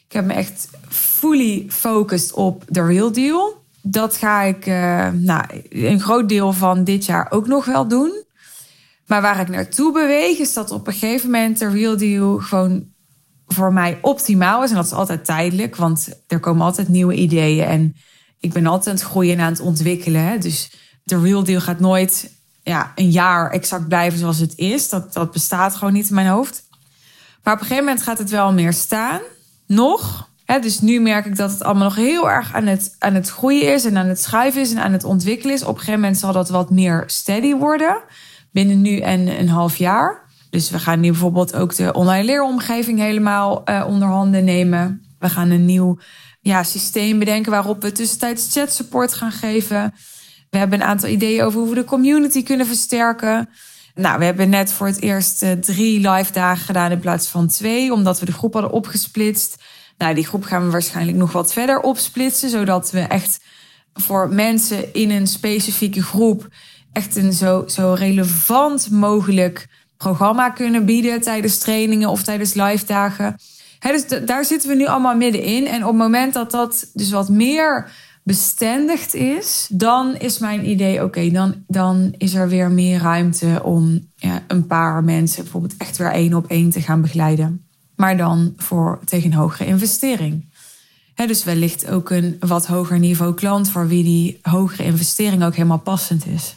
Ik 0.06 0.12
heb 0.12 0.24
me 0.24 0.32
echt 0.32 0.68
fully 1.22 1.66
focused 1.68 2.32
op 2.32 2.64
de 2.68 2.84
real 2.84 3.12
deal. 3.12 3.64
Dat 3.82 4.16
ga 4.16 4.42
ik 4.42 4.66
uh, 4.66 5.08
nou, 5.08 5.44
een 5.68 6.00
groot 6.00 6.28
deel 6.28 6.52
van 6.52 6.84
dit 6.84 7.04
jaar 7.04 7.26
ook 7.30 7.46
nog 7.46 7.64
wel 7.64 7.88
doen. 7.88 8.24
Maar 9.06 9.22
waar 9.22 9.40
ik 9.40 9.48
naartoe 9.48 9.92
beweeg, 9.92 10.38
is 10.38 10.52
dat 10.52 10.70
op 10.70 10.86
een 10.86 10.92
gegeven 10.92 11.30
moment 11.30 11.58
de 11.58 11.68
real 11.68 11.96
deal 11.96 12.38
gewoon 12.38 12.84
voor 13.46 13.72
mij 13.72 13.98
optimaal 14.00 14.62
is. 14.62 14.70
En 14.70 14.76
dat 14.76 14.84
is 14.84 14.92
altijd 14.92 15.24
tijdelijk, 15.24 15.76
want 15.76 16.08
er 16.26 16.40
komen 16.40 16.64
altijd 16.64 16.88
nieuwe 16.88 17.14
ideeën. 17.14 17.64
En 17.64 17.96
ik 18.40 18.52
ben 18.52 18.66
altijd 18.66 18.88
aan 18.88 18.94
het 18.94 19.10
groeien 19.10 19.38
en 19.38 19.44
aan 19.44 19.52
het 19.52 19.60
ontwikkelen. 19.60 20.40
Dus 20.40 20.72
de 21.04 21.20
real 21.20 21.44
deal 21.44 21.60
gaat 21.60 21.80
nooit 21.80 22.30
ja, 22.62 22.92
een 22.94 23.10
jaar 23.10 23.50
exact 23.50 23.88
blijven 23.88 24.18
zoals 24.18 24.38
het 24.38 24.56
is. 24.56 24.88
Dat, 24.88 25.12
dat 25.12 25.32
bestaat 25.32 25.74
gewoon 25.74 25.92
niet 25.92 26.08
in 26.08 26.14
mijn 26.14 26.26
hoofd. 26.26 26.62
Maar 27.42 27.54
op 27.54 27.60
een 27.60 27.66
gegeven 27.66 27.84
moment 27.84 28.02
gaat 28.02 28.18
het 28.18 28.30
wel 28.30 28.52
meer 28.52 28.72
staan 28.72 29.20
nog. 29.66 30.30
Dus 30.58 30.80
nu 30.80 31.00
merk 31.00 31.26
ik 31.26 31.36
dat 31.36 31.50
het 31.50 31.62
allemaal 31.62 31.84
nog 31.84 31.96
heel 31.96 32.30
erg 32.30 32.54
aan 32.54 32.66
het, 32.66 32.96
aan 32.98 33.14
het 33.14 33.28
groeien 33.28 33.72
is 33.72 33.84
en 33.84 33.96
aan 33.96 34.06
het 34.06 34.22
schuiven 34.22 34.60
is 34.60 34.70
en 34.70 34.82
aan 34.82 34.92
het 34.92 35.04
ontwikkelen 35.04 35.54
is. 35.54 35.62
Op 35.62 35.68
een 35.68 35.78
gegeven 35.78 36.00
moment 36.00 36.18
zal 36.18 36.32
dat 36.32 36.48
wat 36.48 36.70
meer 36.70 37.04
steady 37.06 37.54
worden. 37.54 38.02
Binnen 38.52 38.80
nu 38.80 38.98
en 38.98 39.38
een 39.38 39.48
half 39.48 39.76
jaar. 39.76 40.30
Dus 40.50 40.70
we 40.70 40.78
gaan 40.78 41.00
nu 41.00 41.10
bijvoorbeeld 41.10 41.54
ook 41.54 41.74
de 41.74 41.92
online 41.92 42.24
leeromgeving 42.24 42.98
helemaal 42.98 43.62
uh, 43.64 43.84
onder 43.88 44.08
handen 44.08 44.44
nemen. 44.44 45.02
We 45.18 45.28
gaan 45.28 45.50
een 45.50 45.64
nieuw 45.64 45.98
ja, 46.40 46.62
systeem 46.62 47.18
bedenken 47.18 47.50
waarop 47.50 47.82
we 47.82 47.92
tussentijds 47.92 48.52
chat 48.52 48.72
support 48.72 49.14
gaan 49.14 49.32
geven. 49.32 49.94
We 50.50 50.58
hebben 50.58 50.80
een 50.80 50.86
aantal 50.86 51.08
ideeën 51.08 51.42
over 51.42 51.60
hoe 51.60 51.68
we 51.68 51.74
de 51.74 51.84
community 51.84 52.42
kunnen 52.42 52.66
versterken. 52.66 53.48
Nou, 53.94 54.18
we 54.18 54.24
hebben 54.24 54.48
net 54.48 54.72
voor 54.72 54.86
het 54.86 55.00
eerst 55.00 55.42
eh, 55.42 55.52
drie 55.52 56.10
live 56.10 56.32
dagen 56.32 56.64
gedaan 56.64 56.90
in 56.90 56.98
plaats 56.98 57.28
van 57.28 57.48
twee, 57.48 57.92
omdat 57.92 58.20
we 58.20 58.26
de 58.26 58.32
groep 58.32 58.52
hadden 58.52 58.72
opgesplitst. 58.72 59.62
Nou, 60.02 60.14
die 60.14 60.26
groep 60.26 60.44
gaan 60.44 60.64
we 60.64 60.70
waarschijnlijk 60.70 61.16
nog 61.16 61.32
wat 61.32 61.52
verder 61.52 61.80
opsplitsen, 61.80 62.50
zodat 62.50 62.90
we 62.90 63.00
echt 63.00 63.40
voor 63.94 64.28
mensen 64.28 64.94
in 64.94 65.10
een 65.10 65.26
specifieke 65.26 66.02
groep 66.02 66.48
echt 66.92 67.16
een 67.16 67.32
zo, 67.32 67.64
zo 67.66 67.92
relevant 67.98 68.90
mogelijk 68.90 69.68
programma 69.96 70.50
kunnen 70.50 70.84
bieden 70.84 71.20
tijdens 71.20 71.58
trainingen 71.58 72.08
of 72.08 72.22
tijdens 72.22 72.54
live 72.54 72.86
dagen. 72.86 73.36
dus 73.80 74.06
daar 74.24 74.44
zitten 74.44 74.68
we 74.68 74.74
nu 74.74 74.86
allemaal 74.86 75.16
middenin. 75.16 75.66
En 75.66 75.82
op 75.82 75.88
het 75.88 75.98
moment 75.98 76.34
dat 76.34 76.50
dat 76.50 76.90
dus 76.94 77.10
wat 77.10 77.28
meer 77.28 77.90
bestendigd 78.22 79.14
is, 79.14 79.68
dan 79.72 80.16
is 80.16 80.38
mijn 80.38 80.68
idee: 80.68 81.04
oké, 81.04 81.30
dan, 81.30 81.54
dan 81.66 82.14
is 82.18 82.34
er 82.34 82.48
weer 82.48 82.70
meer 82.70 83.00
ruimte 83.00 83.60
om 83.62 84.08
ja, 84.16 84.42
een 84.46 84.66
paar 84.66 85.04
mensen 85.04 85.42
bijvoorbeeld 85.42 85.76
echt 85.76 85.96
weer 85.96 86.12
één 86.12 86.34
op 86.34 86.46
één 86.46 86.70
te 86.70 86.80
gaan 86.80 87.00
begeleiden. 87.00 87.66
Maar 88.02 88.16
dan 88.16 88.54
voor 88.56 89.00
tegen 89.04 89.30
een 89.30 89.36
hogere 89.36 89.66
investering. 89.66 90.50
dus 91.14 91.44
wellicht 91.44 91.88
ook 91.88 92.10
een 92.10 92.36
wat 92.40 92.66
hoger 92.66 92.98
niveau 92.98 93.34
klant 93.34 93.70
voor 93.70 93.88
wie 93.88 94.04
die 94.04 94.38
hogere 94.42 94.84
investering 94.84 95.44
ook 95.44 95.54
helemaal 95.54 95.78
passend 95.78 96.26
is. 96.26 96.56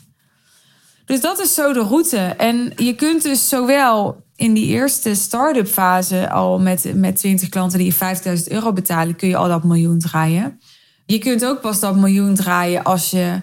Dus 1.06 1.22
dat 1.22 1.40
is 1.40 1.54
zo 1.54 1.74
de 1.74 1.80
route. 1.80 2.18
En 2.18 2.74
je 2.76 2.96
kunt 2.96 3.24
dus 3.24 3.50
zowel 3.50 4.24
in 4.36 4.54
die 4.54 4.68
eerste 4.68 5.16
start-up 5.16 5.68
fase 5.68 6.30
al 6.30 6.60
met, 6.60 6.92
met 6.96 7.16
20 7.16 7.50
klanten 7.50 7.78
die 7.78 7.88
je 7.88 7.94
5000 7.94 8.52
euro 8.52 8.74
betalen, 8.74 9.16
kun 9.16 9.28
je 9.28 9.38
al 9.38 9.48
dat 9.48 9.64
miljoen 9.64 10.00
draaien. 10.00 10.60
Je 11.06 11.18
kunt 11.18 11.46
ook 11.46 11.62
pas 11.62 11.80
dat 11.80 11.96
miljoen 11.96 12.36
draaien 12.36 12.84
als 12.84 13.10
je 13.10 13.42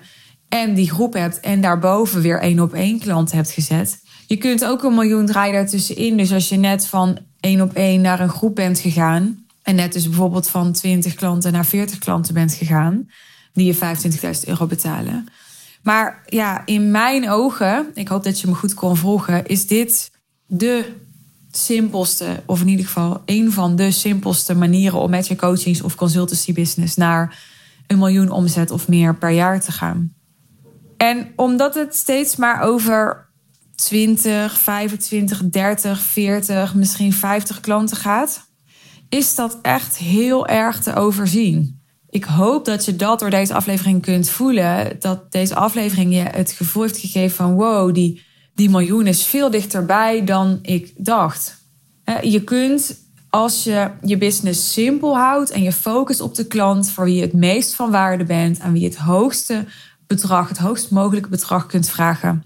en 0.49 0.75
die 0.75 0.91
groep 0.91 1.13
hebt 1.13 1.41
en 1.41 1.61
daarboven 1.61 2.21
weer 2.21 2.41
één 2.41 2.61
op 2.61 2.73
één 2.73 2.99
klant 2.99 3.33
hebt 3.33 3.51
gezet. 3.51 4.01
Je 4.27 4.37
kunt 4.37 4.65
ook 4.65 4.83
een 4.83 4.95
miljoen 4.95 5.27
draaien 5.27 5.55
daartussenin. 5.55 6.17
Dus 6.17 6.33
als 6.33 6.49
je 6.49 6.57
net 6.57 6.87
van 6.87 7.19
één 7.43 7.61
op 7.61 7.73
één 7.73 8.01
naar 8.01 8.21
een 8.21 8.29
groep 8.29 8.55
bent 8.55 8.79
gegaan. 8.79 9.47
En 9.63 9.75
net 9.75 9.93
dus 9.93 10.09
bijvoorbeeld 10.09 10.49
van 10.49 10.73
20 10.73 11.15
klanten 11.15 11.53
naar 11.53 11.67
40 11.67 11.99
klanten 11.99 12.35
bent 12.35 12.55
gegaan. 12.55 13.11
Die 13.53 13.67
je 13.67 13.75
25.000 13.75 14.49
euro 14.49 14.67
betalen. 14.67 15.27
Maar 15.83 16.23
ja, 16.27 16.63
in 16.67 16.91
mijn 16.91 17.31
ogen, 17.31 17.91
ik 17.95 18.09
hoop 18.09 18.25
dat 18.25 18.41
je 18.41 18.47
me 18.47 18.55
goed 18.55 18.75
kon 18.75 18.97
volgen, 18.97 19.47
is 19.47 19.67
dit 19.67 20.11
de 20.47 20.93
simpelste, 21.51 22.43
of 22.47 22.61
in 22.61 22.69
ieder 22.69 22.87
geval 22.87 23.23
een 23.25 23.53
van 23.53 23.77
de 23.77 23.91
simpelste 23.91 24.55
manieren 24.55 24.99
om 24.99 25.11
met 25.11 25.27
je 25.27 25.37
coachings 25.37 25.83
of 25.83 25.95
consultancy 25.95 26.53
business 26.53 26.97
naar 26.97 27.39
een 27.87 27.99
miljoen 27.99 28.31
omzet 28.31 28.71
of 28.71 28.89
meer 28.89 29.15
per 29.15 29.31
jaar 29.31 29.61
te 29.61 29.73
gaan. 29.73 30.13
En 30.97 31.33
omdat 31.37 31.75
het 31.75 31.95
steeds 31.95 32.37
maar 32.37 32.61
over 32.61 33.31
20, 33.85 34.59
25, 34.59 35.43
30, 35.45 36.01
40, 36.01 36.75
misschien 36.75 37.13
50 37.13 37.61
klanten 37.61 37.97
gaat, 37.97 38.47
is 39.09 39.35
dat 39.35 39.59
echt 39.63 39.97
heel 39.97 40.47
erg 40.47 40.83
te 40.83 40.95
overzien. 40.95 41.81
Ik 42.11 42.25
hoop 42.25 42.65
dat 42.65 42.85
je 42.85 42.97
dat 42.97 43.19
door 43.19 43.31
deze 43.31 43.55
aflevering 43.55 44.03
kunt 44.03 44.29
voelen. 44.29 44.97
Dat 44.99 45.33
deze 45.33 45.55
aflevering 45.55 46.15
je 46.15 46.21
het 46.21 46.53
gevoel 46.53 46.83
heeft 46.83 46.99
gegeven 46.99 47.37
van 47.37 47.55
wow, 47.55 47.95
die, 47.95 48.23
die 48.55 48.71
miljoen 48.71 49.07
is 49.07 49.25
veel 49.25 49.51
dichterbij 49.51 50.25
dan 50.25 50.59
ik 50.63 50.93
dacht. 50.97 51.61
Je 52.23 52.45
kunt 52.45 53.01
als 53.31 53.65
je 53.65 53.91
je 54.03 54.19
business 54.19 54.73
simpel 54.73 55.17
houdt 55.17 55.51
en 55.51 55.63
je 55.63 55.73
focust 55.73 56.21
op 56.21 56.35
de 56.35 56.47
klant 56.47 56.91
voor 56.91 57.05
wie 57.05 57.15
je 57.15 57.23
het 57.23 57.33
meest 57.33 57.75
van 57.75 57.91
waarde 57.91 58.25
bent, 58.25 58.61
aan 58.61 58.73
wie 58.73 58.83
je 58.83 58.89
het 58.89 58.97
hoogste 58.97 59.65
bedrag, 60.07 60.49
het 60.49 60.59
hoogst 60.59 60.91
mogelijke 60.91 61.29
bedrag 61.29 61.67
kunt 61.67 61.89
vragen, 61.89 62.45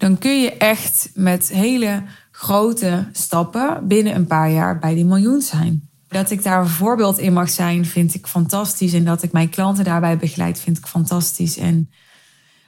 dan 0.00 0.18
kun 0.18 0.40
je 0.42 0.52
echt 0.52 1.10
met 1.14 1.48
hele 1.48 2.02
grote 2.30 3.08
stappen 3.12 3.86
binnen 3.88 4.14
een 4.14 4.26
paar 4.26 4.50
jaar 4.50 4.78
bij 4.78 4.94
die 4.94 5.04
miljoen 5.04 5.40
zijn. 5.40 5.88
Dat 6.08 6.30
ik 6.30 6.42
daar 6.42 6.60
een 6.60 6.68
voorbeeld 6.68 7.18
in 7.18 7.32
mag 7.32 7.50
zijn, 7.50 7.86
vind 7.86 8.14
ik 8.14 8.26
fantastisch. 8.26 8.92
En 8.92 9.04
dat 9.04 9.22
ik 9.22 9.32
mijn 9.32 9.48
klanten 9.48 9.84
daarbij 9.84 10.16
begeleid, 10.16 10.60
vind 10.60 10.78
ik 10.78 10.86
fantastisch. 10.86 11.56
En 11.56 11.90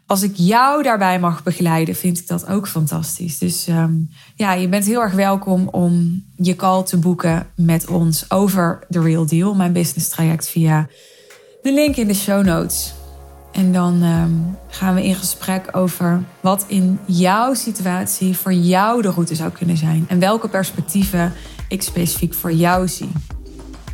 als 0.07 0.23
ik 0.23 0.33
jou 0.35 0.83
daarbij 0.83 1.21
mag 1.21 1.43
begeleiden, 1.43 1.95
vind 1.95 2.19
ik 2.19 2.27
dat 2.27 2.47
ook 2.47 2.69
fantastisch. 2.69 3.39
Dus 3.39 3.67
ehm, 3.67 3.95
ja, 4.35 4.53
je 4.53 4.69
bent 4.69 4.85
heel 4.85 5.01
erg 5.01 5.15
welkom 5.15 5.69
om 5.69 6.25
je 6.37 6.57
call 6.57 6.85
te 6.85 6.97
boeken 6.97 7.47
met 7.57 7.87
ons 7.87 8.31
over 8.31 8.87
The 8.91 9.01
Real 9.01 9.27
Deal, 9.27 9.55
mijn 9.55 9.73
business 9.73 10.09
traject, 10.09 10.49
via 10.49 10.89
de 11.63 11.73
link 11.73 11.97
in 11.97 12.07
de 12.07 12.15
show 12.15 12.45
notes. 12.45 12.95
En 13.53 13.73
dan 13.73 14.03
ehm, 14.03 14.31
gaan 14.69 14.95
we 14.95 15.05
in 15.05 15.15
gesprek 15.15 15.69
over 15.77 16.23
wat 16.41 16.65
in 16.67 16.99
jouw 17.07 17.55
situatie 17.55 18.37
voor 18.37 18.53
jou 18.53 19.03
de 19.03 19.11
route 19.11 19.35
zou 19.35 19.51
kunnen 19.51 19.77
zijn. 19.77 20.05
En 20.09 20.19
welke 20.19 20.49
perspectieven 20.49 21.33
ik 21.69 21.83
specifiek 21.83 22.35
voor 22.35 22.53
jou 22.53 22.89
zie. 22.89 23.11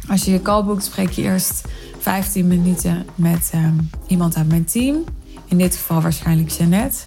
Als 0.09 0.25
je 0.25 0.31
je 0.31 0.43
call 0.43 0.65
boekt, 0.65 0.85
spreek 0.85 1.11
je 1.11 1.23
eerst 1.23 1.69
15 1.99 2.47
minuten 2.47 3.07
met 3.15 3.51
ehm, 3.53 3.75
iemand 4.07 4.37
uit 4.37 4.49
mijn 4.49 4.65
team. 4.65 5.05
In 5.47 5.59
dit 5.59 5.77
geval 5.77 6.01
waarschijnlijk 6.01 6.51
Jeannette. 6.51 7.05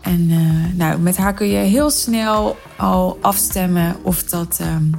En 0.00 0.30
uh, 0.30 0.74
nou, 0.74 0.98
met 0.98 1.16
haar 1.16 1.34
kun 1.34 1.46
je 1.46 1.56
heel 1.56 1.90
snel 1.90 2.56
al 2.76 3.18
afstemmen 3.20 3.96
of 4.02 4.22
dat 4.22 4.58
um, 4.62 4.90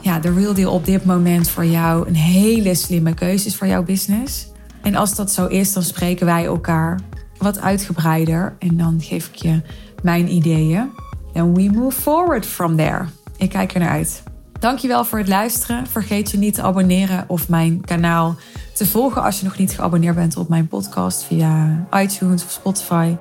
ja, 0.00 0.18
de 0.18 0.32
real 0.32 0.54
deal 0.54 0.72
op 0.72 0.84
dit 0.84 1.04
moment 1.04 1.48
voor 1.48 1.64
jou 1.64 2.08
een 2.08 2.16
hele 2.16 2.74
slimme 2.74 3.14
keuze 3.14 3.46
is 3.46 3.56
voor 3.56 3.66
jouw 3.66 3.82
business. 3.82 4.49
En 4.82 4.94
als 4.94 5.14
dat 5.14 5.30
zo 5.30 5.46
is, 5.46 5.72
dan 5.72 5.82
spreken 5.82 6.26
wij 6.26 6.44
elkaar 6.44 7.00
wat 7.38 7.60
uitgebreider. 7.60 8.56
En 8.58 8.76
dan 8.76 9.00
geef 9.00 9.28
ik 9.28 9.34
je 9.34 9.62
mijn 10.02 10.32
ideeën. 10.32 10.90
En 11.32 11.54
we 11.54 11.70
move 11.72 12.00
forward 12.00 12.46
from 12.46 12.76
there. 12.76 13.04
Ik 13.36 13.48
kijk 13.48 13.74
er 13.74 13.80
naar 13.80 13.90
uit. 13.90 14.22
Dankjewel 14.60 15.04
voor 15.04 15.18
het 15.18 15.28
luisteren. 15.28 15.86
Vergeet 15.86 16.30
je 16.30 16.38
niet 16.38 16.54
te 16.54 16.62
abonneren 16.62 17.24
of 17.26 17.48
mijn 17.48 17.80
kanaal 17.80 18.36
te 18.74 18.86
volgen 18.86 19.22
als 19.22 19.38
je 19.38 19.44
nog 19.44 19.58
niet 19.58 19.72
geabonneerd 19.72 20.14
bent 20.14 20.36
op 20.36 20.48
mijn 20.48 20.68
podcast 20.68 21.22
via 21.24 21.86
iTunes 21.92 22.44
of 22.44 22.50
Spotify. 22.50 23.16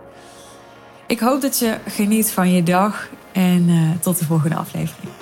Ik 1.08 1.19
hoop 1.19 1.41
dat 1.41 1.60
je 1.60 1.78
geniet 1.88 2.32
van 2.32 2.52
je 2.52 2.63
dag 2.63 3.10
en 3.32 3.69
uh, 3.69 3.89
tot 4.02 4.19
de 4.19 4.26
volgende 4.26 4.56
aflevering. 4.56 5.18